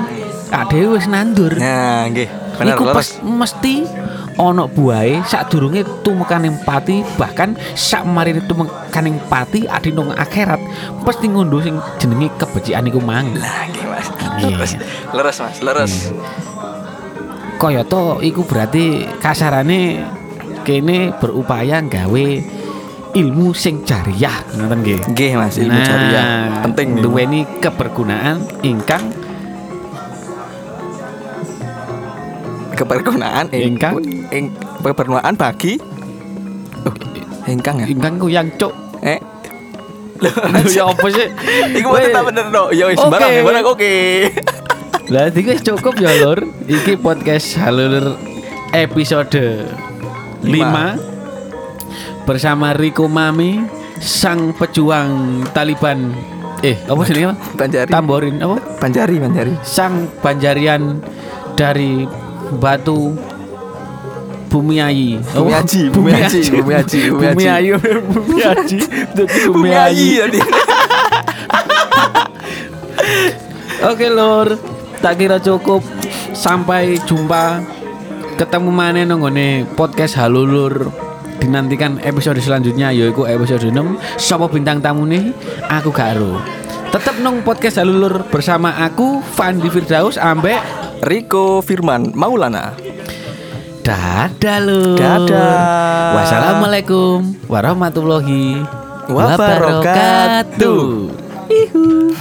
dhewe 0.69 0.95
wis 0.95 1.09
nandur. 1.09 1.57
nah 1.57 2.05
nggih 2.07 2.29
Iku 2.53 2.83
pas 2.85 3.07
mesti 3.19 3.83
ono 4.33 4.65
buahe 4.65 5.21
sadurunge 5.23 5.81
tumekaning 6.01 6.57
pati 6.61 7.05
bahkan 7.15 7.53
sak 7.73 8.01
marine 8.03 8.41
tumekaning 8.45 9.17
pati 9.25 9.65
adi 9.65 9.89
nang 9.89 10.09
akhirat 10.09 10.57
mesti 10.99 11.25
ngunduh 11.29 11.61
sing 11.61 11.75
jenenge 11.97 12.33
kebecikan 12.37 12.85
iku 12.85 12.97
mang 12.97 13.29
Lagi 13.33 13.81
mas. 13.85 14.07
Leres, 14.41 14.71
leres 15.13 15.37
mas, 15.37 15.57
leres. 15.61 15.93
kaya 17.55 17.85
to 17.85 18.19
iku 18.19 18.43
berarti 18.43 19.07
kasarane 19.17 20.03
kene 20.63 21.13
berupaya 21.15 21.79
gawe 21.79 22.27
ilmu 23.13 23.53
sing 23.53 23.85
jariah 23.85 24.33
ngoten 24.51 24.81
nggih 24.81 24.99
Nggih 25.13 25.31
mas, 25.37 25.55
ilmu 25.61 25.79
jariah 25.79 26.25
penting 26.65 26.97
nih. 26.97 27.01
duweni 27.05 27.41
kebergunaan 27.61 28.41
ingkang 28.65 29.13
Kebergunaan 32.83 33.47
ing- 33.49 33.75
Ingkang? 33.75 33.93
ing 34.29 34.51
kebergunaan 34.77 35.33
bagi 35.33 35.79
oh, 36.83 36.91
ingkang 37.47 37.79
ya. 37.79 37.85
ingkang 37.87 38.19
kuyang 38.19 38.51
cuk 38.55 38.73
Eh, 38.99 39.19
Aduh, 40.23 40.71
ya 40.77 40.87
apa 40.87 41.07
sih 41.11 41.27
Iku 41.75 41.87
mau 41.87 41.99
tetap 41.99 42.23
bener 42.23 42.47
no. 42.47 42.71
Ya 42.71 42.87
wis 42.87 42.95
barang 42.95 43.43
barang 43.43 43.65
oke. 43.67 43.93
Lah 45.11 45.27
iki 45.27 45.51
wis 45.51 45.59
cukup 45.59 45.99
ya 45.99 46.15
Lur. 46.23 46.39
Iki 46.63 46.95
podcast 46.95 47.59
Halur 47.59 48.15
episode 48.71 49.67
5 50.39 50.47
bersama 52.23 52.71
Riko 52.71 53.11
Mami 53.11 53.59
sang 53.99 54.55
pejuang 54.55 55.43
Taliban 55.51 56.15
eh 56.63 56.79
apa 56.87 57.03
sih 57.03 57.13
ini 57.13 57.27
Banjari. 57.59 57.91
Tamborin 57.91 58.39
apa? 58.39 58.55
Banjari, 58.79 59.19
Banjari. 59.19 59.51
Sang 59.61 60.07
Banjarian 60.23 61.03
dari 61.59 62.07
Batu 62.57 63.13
Bumi 64.53 64.77
Ayi. 64.77 65.17
Bumi? 65.33 65.49
Aji, 65.49 65.89
Bumi 65.89 66.13
Aji, 66.13 66.61
Bumi 66.61 66.73
Aji, 66.77 66.99
Bumi 67.09 67.25
Bumi 67.33 67.45
Aji. 67.49 67.49
Ayi, 67.49 67.69
Bumi 68.05 68.37
Aji. 68.45 68.77
Dadi 69.17 69.39
Bumi 69.49 69.49
Bumi 69.49 69.69
Ayi. 69.73 70.09
Tadi. 70.21 70.39
Oke 73.89 74.13
lur, 74.13 74.53
tak 75.01 75.17
kira 75.17 75.41
cukup. 75.41 75.81
Sampai 76.37 77.01
jumpa. 77.01 77.65
Ketemu 78.37 78.69
mana 78.69 79.01
nonggone 79.01 79.65
podcast 79.73 80.21
Halulur. 80.21 80.93
Dinantikan 81.41 81.97
episode 82.05 82.37
selanjutnya 82.39 82.93
yaitu 82.95 83.27
episode 83.27 83.67
6 83.67 83.75
Sopo 84.15 84.47
bintang 84.47 84.79
tamu 84.79 85.03
nih 85.03 85.35
Aku 85.67 85.91
gak 85.91 86.15
ero 86.15 86.39
Tetap 86.87 87.19
nong 87.19 87.43
podcast 87.43 87.83
Halulur 87.83 88.23
bersama 88.31 88.71
aku 88.79 89.19
Fandi 89.19 89.67
Firdaus 89.67 90.15
ambek 90.15 90.63
Riko 91.03 91.59
Firman 91.59 92.15
Maulana. 92.15 92.79
Dadah 93.83 94.57
lur 94.63 94.95
Dadah. 94.95 96.15
Wassalamualaikum 96.15 97.35
warahmatullahi 97.51 98.63
Wabarakatuh. 99.11 99.83
wabarakatuh 99.83 100.83
Ihu. 101.51 102.15